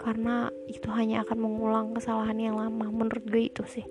Karena 0.00 0.48
itu 0.64 0.88
hanya 0.96 1.28
akan 1.28 1.38
mengulang 1.44 1.86
kesalahan 1.92 2.40
yang 2.40 2.56
lama 2.56 2.88
menurut 2.88 3.20
gue 3.28 3.52
itu 3.52 3.62
sih. 3.68 3.84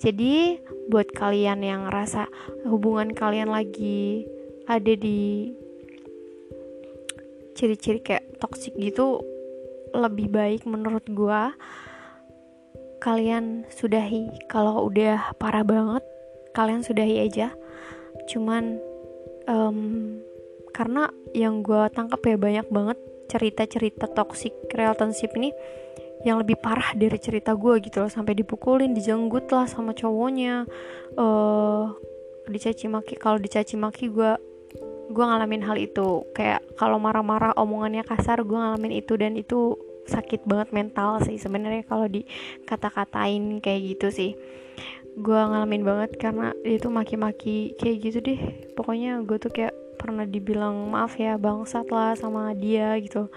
Jadi 0.00 0.56
buat 0.88 1.12
kalian 1.12 1.60
yang 1.60 1.92
rasa 1.92 2.24
hubungan 2.64 3.12
kalian 3.12 3.52
lagi 3.52 4.24
ada 4.64 4.96
di 4.96 5.52
ciri-ciri 7.52 8.00
kayak 8.00 8.40
toxic 8.40 8.72
gitu 8.76 9.20
lebih 9.92 10.32
baik 10.32 10.64
menurut 10.64 11.04
gue 11.08 11.42
kalian 13.02 13.66
sudahi. 13.68 14.30
Kalau 14.46 14.86
udah 14.86 15.34
parah 15.36 15.66
banget 15.66 16.04
kalian 16.54 16.86
sudahi 16.86 17.26
aja. 17.26 17.50
Cuman 18.30 18.78
um, 19.50 19.78
karena 20.70 21.10
yang 21.34 21.60
gue 21.60 21.82
tangkap 21.92 22.22
ya 22.24 22.38
banyak 22.38 22.66
banget 22.70 22.98
cerita-cerita 23.28 24.06
toxic 24.12 24.54
relationship 24.72 25.32
ini 25.36 25.50
yang 26.22 26.38
lebih 26.38 26.54
parah 26.62 26.94
dari 26.94 27.18
cerita 27.18 27.58
gue 27.58 27.82
gitu 27.82 28.06
loh. 28.06 28.10
Sampai 28.12 28.38
dipukulin 28.38 28.94
dijenggut 28.94 29.50
lah 29.50 29.66
sama 29.66 29.92
cowoknya. 29.92 30.64
Uh, 31.18 31.90
dicaci 32.46 32.90
maki 32.90 33.14
kalau 33.18 33.38
dicaci 33.38 33.78
maki 33.78 34.10
gue 34.10 34.34
gue 35.12 35.24
ngalamin 35.24 35.62
hal 35.62 35.76
itu. 35.76 36.24
Kayak 36.32 36.64
kalau 36.80 36.96
marah-marah 36.96 37.52
omongannya 37.60 38.02
kasar 38.02 38.40
gue 38.42 38.56
ngalamin 38.56 39.04
itu. 39.04 39.14
Dan 39.20 39.36
itu 39.36 39.76
sakit 40.02 40.42
banget 40.48 40.74
mental 40.74 41.22
sih 41.22 41.38
sebenarnya 41.38 41.86
kalau 41.86 42.10
dikata-katain 42.10 43.60
kayak 43.60 43.80
gitu 43.94 44.08
sih. 44.10 44.32
Gue 45.14 45.36
ngalamin 45.36 45.84
banget 45.84 46.16
karena 46.16 46.56
dia 46.64 46.80
tuh 46.80 46.90
maki-maki 46.90 47.76
kayak 47.76 47.96
gitu 48.00 48.18
deh. 48.24 48.40
Pokoknya 48.72 49.20
gue 49.22 49.36
tuh 49.36 49.52
kayak 49.52 49.76
pernah 50.00 50.26
dibilang 50.26 50.90
maaf 50.90 51.14
ya 51.20 51.38
bangsat 51.38 51.86
lah 51.92 52.16
sama 52.16 52.56
dia 52.56 52.96
gitu. 52.98 53.28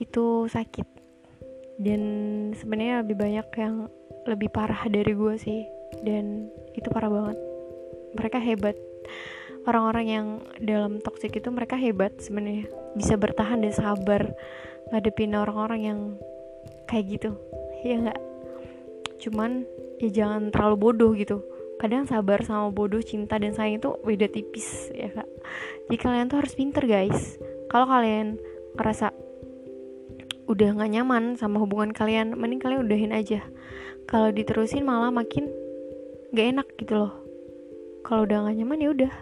Itu 0.00 0.48
sakit. 0.48 0.88
Dan 1.80 2.02
sebenarnya 2.56 3.04
lebih 3.04 3.16
banyak 3.16 3.46
yang 3.56 3.88
lebih 4.24 4.48
parah 4.52 4.88
dari 4.88 5.12
gue 5.12 5.34
sih. 5.36 5.60
Dan 6.00 6.48
itu 6.72 6.88
parah 6.88 7.12
banget. 7.12 7.38
Mereka 8.16 8.42
hebat 8.42 8.74
orang-orang 9.68 10.06
yang 10.06 10.26
dalam 10.60 11.02
toxic 11.02 11.36
itu 11.36 11.48
mereka 11.52 11.76
hebat 11.76 12.16
sebenarnya. 12.20 12.68
Bisa 12.96 13.16
bertahan 13.20 13.60
dan 13.60 13.72
sabar 13.74 14.32
ngadepin 14.94 15.36
orang-orang 15.36 15.80
yang 15.80 16.00
kayak 16.88 17.20
gitu. 17.20 17.30
Ya 17.82 18.00
nggak? 18.00 18.20
Cuman 19.20 19.64
ya 20.00 20.08
jangan 20.08 20.48
terlalu 20.52 20.76
bodoh 20.76 21.12
gitu. 21.12 21.44
Kadang 21.80 22.04
sabar 22.04 22.44
sama 22.44 22.68
bodoh 22.68 23.00
cinta 23.00 23.40
dan 23.40 23.56
sayang 23.56 23.80
itu 23.80 23.96
beda 24.04 24.28
tipis 24.28 24.92
ya 24.92 25.08
kak 25.16 25.24
jadi 25.90 26.06
kalian 26.06 26.30
tuh 26.30 26.38
harus 26.38 26.54
pinter 26.54 26.86
guys. 26.86 27.34
Kalau 27.66 27.90
kalian 27.90 28.38
ngerasa 28.78 29.10
udah 30.46 30.78
nggak 30.78 30.92
nyaman 30.94 31.34
sama 31.34 31.58
hubungan 31.58 31.90
kalian 31.90 32.38
mending 32.38 32.62
kalian 32.62 32.86
udahin 32.86 33.10
aja. 33.10 33.42
Kalau 34.06 34.30
diterusin 34.30 34.86
malah 34.86 35.10
makin 35.10 35.50
gak 36.30 36.46
enak 36.54 36.68
gitu 36.78 36.94
loh. 36.94 37.26
Kalau 38.06 38.22
udah 38.22 38.46
nggak 38.46 38.56
nyaman 38.62 38.78
ya 38.86 38.88
udah 38.94 39.12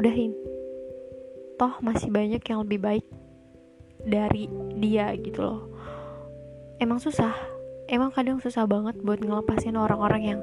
udahin. 0.00 0.32
Toh 1.60 1.76
masih 1.84 2.08
banyak 2.08 2.40
yang 2.40 2.64
lebih 2.64 2.80
baik 2.80 3.06
dari 4.00 4.48
dia 4.80 5.12
gitu 5.20 5.44
loh. 5.44 5.60
Emang 6.80 6.96
susah. 6.96 7.36
Emang 7.90 8.08
kadang 8.14 8.40
susah 8.40 8.64
banget 8.64 8.96
buat 9.04 9.20
ngelepasin 9.20 9.76
orang-orang 9.76 10.22
yang 10.24 10.40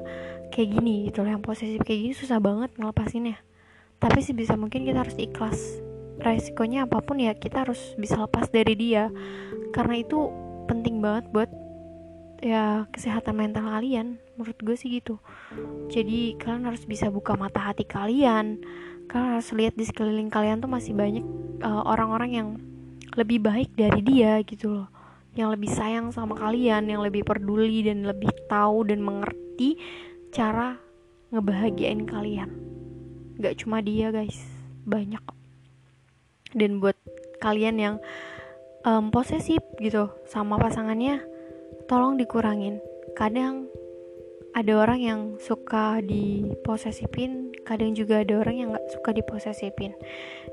kayak 0.54 0.78
gini 0.78 1.10
gitu 1.10 1.26
loh 1.26 1.32
yang 1.34 1.42
posesif 1.42 1.80
kayak 1.82 2.00
gini 2.06 2.14
susah 2.14 2.38
banget 2.38 2.70
ngelepasinnya. 2.78 3.40
Tapi 3.98 4.22
sebisa 4.22 4.54
mungkin 4.54 4.86
kita 4.86 5.02
harus 5.02 5.18
ikhlas. 5.18 5.58
Resikonya 6.22 6.86
apa 6.86 7.02
pun 7.02 7.18
ya 7.18 7.34
kita 7.34 7.66
harus 7.66 7.98
bisa 7.98 8.14
lepas 8.20 8.46
dari 8.54 8.78
dia. 8.78 9.10
Karena 9.74 9.98
itu 9.98 10.30
penting 10.70 11.02
banget 11.02 11.26
buat 11.34 11.50
ya 12.38 12.86
kesehatan 12.94 13.34
mental 13.34 13.66
kalian. 13.66 14.22
Menurut 14.38 14.58
gue 14.62 14.76
sih 14.78 15.02
gitu. 15.02 15.18
Jadi 15.90 16.38
kalian 16.38 16.70
harus 16.70 16.86
bisa 16.86 17.10
buka 17.10 17.34
mata 17.34 17.58
hati 17.58 17.82
kalian 17.82 18.62
kalian 19.08 19.40
harus 19.40 19.50
lihat 19.56 19.74
di 19.74 19.84
sekeliling 19.88 20.28
kalian 20.28 20.60
tuh 20.60 20.68
masih 20.68 20.92
banyak 20.92 21.24
eh, 21.64 21.82
orang-orang 21.88 22.30
uh, 22.30 22.36
yang 22.36 22.48
lebih 23.16 23.40
baik 23.40 23.72
dari 23.74 24.04
dia 24.04 24.38
gitu 24.44 24.70
loh. 24.70 24.88
Yang 25.32 25.48
lebih 25.58 25.70
sayang 25.72 26.06
sama 26.12 26.36
kalian 26.36 26.86
yang 26.86 27.00
lebih 27.00 27.24
peduli 27.24 27.82
dan 27.82 28.04
lebih 28.04 28.30
tahu 28.46 28.84
dan 28.84 29.00
mengerti 29.00 29.80
cara 30.30 30.76
ngebahagiain 31.32 32.04
kalian. 32.04 32.52
Gak 33.40 33.64
cuma 33.64 33.80
dia 33.80 34.12
guys. 34.12 34.44
Banyak 34.84 35.38
dan 36.56 36.80
buat 36.80 36.96
kalian 37.44 37.76
yang 37.76 37.94
um, 38.88 39.12
posesif 39.12 39.60
gitu 39.82 40.08
sama 40.28 40.56
pasangannya 40.56 41.20
tolong 41.90 42.16
dikurangin. 42.16 42.80
Kadang 43.16 43.68
ada 44.56 44.72
orang 44.80 45.00
yang 45.00 45.20
suka 45.38 46.00
diposesifin 46.00 47.52
kadang 47.62 47.92
juga 47.92 48.24
ada 48.24 48.40
orang 48.40 48.56
yang 48.56 48.68
nggak 48.72 48.88
suka 48.92 49.10
diposesifin. 49.12 49.92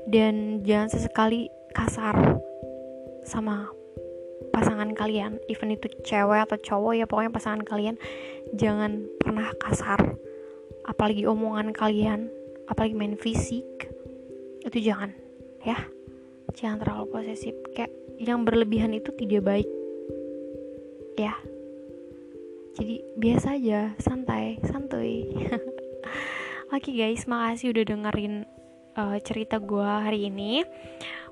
Dan 0.06 0.62
jangan 0.62 0.92
sesekali 0.92 1.48
kasar 1.72 2.40
sama 3.26 3.72
pasangan 4.52 4.92
kalian 4.96 5.36
even 5.52 5.74
itu 5.74 5.90
cewek 6.06 6.48
atau 6.48 6.56
cowok 6.56 6.92
ya 6.96 7.04
pokoknya 7.04 7.32
pasangan 7.34 7.62
kalian 7.64 7.96
jangan 8.54 9.08
pernah 9.20 9.50
kasar. 9.58 9.98
Apalagi 10.86 11.26
omongan 11.26 11.74
kalian 11.74 12.30
apalagi 12.70 12.94
main 12.94 13.18
fisik 13.18 13.64
itu 14.62 14.78
jangan 14.92 15.12
ya. 15.64 15.76
Jangan 16.56 16.80
terlalu 16.80 17.04
posesif 17.12 17.52
kayak 17.76 17.92
yang 18.16 18.48
berlebihan 18.48 18.96
itu 18.96 19.12
tidak 19.12 19.44
baik 19.44 19.68
ya 21.16 21.32
jadi 22.76 23.00
biasa 23.16 23.56
aja 23.56 23.80
santai 23.96 24.60
santuy. 24.68 25.24
Oke 26.76 26.92
okay 26.92 26.94
guys 26.94 27.24
makasih 27.24 27.72
udah 27.72 27.84
dengerin 27.88 28.44
uh, 29.00 29.16
cerita 29.24 29.56
gue 29.56 29.80
hari 29.80 30.28
ini. 30.28 30.60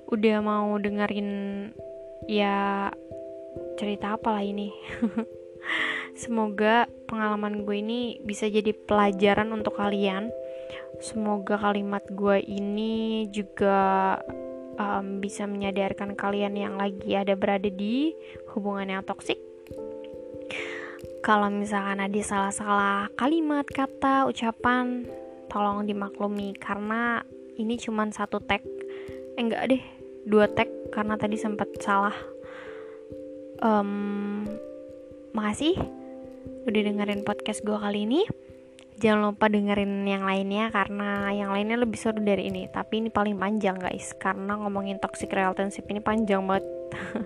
Udah 0.08 0.40
mau 0.40 0.72
dengerin 0.80 1.28
ya 2.24 2.88
cerita 3.76 4.16
apa 4.16 4.40
lah 4.40 4.44
ini. 4.44 4.72
Semoga 6.22 6.88
pengalaman 7.04 7.68
gue 7.68 7.76
ini 7.76 8.00
bisa 8.24 8.48
jadi 8.48 8.72
pelajaran 8.72 9.52
untuk 9.52 9.76
kalian. 9.76 10.32
Semoga 11.04 11.60
kalimat 11.60 12.08
gue 12.08 12.40
ini 12.40 13.28
juga 13.28 14.16
um, 14.80 15.20
bisa 15.20 15.44
menyadarkan 15.44 16.16
kalian 16.16 16.56
yang 16.56 16.80
lagi 16.80 17.12
ada 17.12 17.36
berada 17.36 17.68
di 17.68 18.16
hubungan 18.56 18.88
yang 18.88 19.04
toksik 19.04 19.43
kalau 21.24 21.48
misalkan 21.48 22.04
ada 22.04 22.20
salah-salah 22.20 23.08
kalimat, 23.16 23.64
kata, 23.64 24.28
ucapan, 24.28 25.08
tolong 25.48 25.88
dimaklumi 25.88 26.52
karena 26.60 27.24
ini 27.56 27.80
cuma 27.80 28.04
satu 28.12 28.44
tag. 28.44 28.60
Eh 29.32 29.40
enggak 29.40 29.72
deh, 29.72 29.82
dua 30.28 30.52
tag 30.52 30.68
karena 30.92 31.16
tadi 31.16 31.40
sempat 31.40 31.72
salah. 31.80 32.12
Um, 33.64 34.44
makasih 35.32 35.80
udah 36.68 36.80
dengerin 36.92 37.24
podcast 37.24 37.64
gue 37.64 37.72
kali 37.72 38.04
ini. 38.04 38.28
Jangan 39.00 39.32
lupa 39.32 39.48
dengerin 39.48 40.04
yang 40.04 40.28
lainnya 40.28 40.68
karena 40.70 41.32
yang 41.32 41.50
lainnya 41.50 41.80
lebih 41.80 41.96
seru 41.96 42.20
dari 42.20 42.52
ini. 42.52 42.68
Tapi 42.68 43.00
ini 43.00 43.08
paling 43.08 43.40
panjang 43.40 43.80
guys 43.80 44.12
karena 44.20 44.60
ngomongin 44.60 45.00
toxic 45.00 45.32
relationship 45.32 45.88
ini 45.88 46.04
panjang 46.04 46.44
banget. 46.44 46.68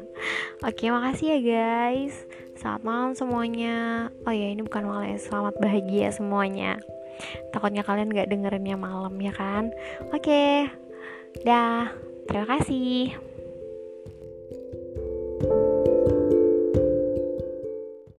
Oke, 0.71 0.87
makasih 0.89 1.35
ya 1.35 1.39
guys. 1.43 2.15
Selamat 2.59 2.83
malam 2.83 3.11
semuanya. 3.15 4.11
Oh 4.27 4.35
ya, 4.35 4.51
ini 4.51 4.67
bukan 4.67 4.83
malam 4.83 5.15
ya. 5.15 5.19
Selamat 5.23 5.55
bahagia 5.63 6.11
semuanya. 6.11 6.83
Takutnya 7.55 7.87
kalian 7.87 8.11
gak 8.11 8.35
dengerinnya 8.35 8.75
malam 8.75 9.15
ya 9.23 9.31
kan? 9.31 9.71
Oke. 10.11 10.67
Dah. 11.47 11.95
Terima 12.27 12.59
kasih. 12.59 13.28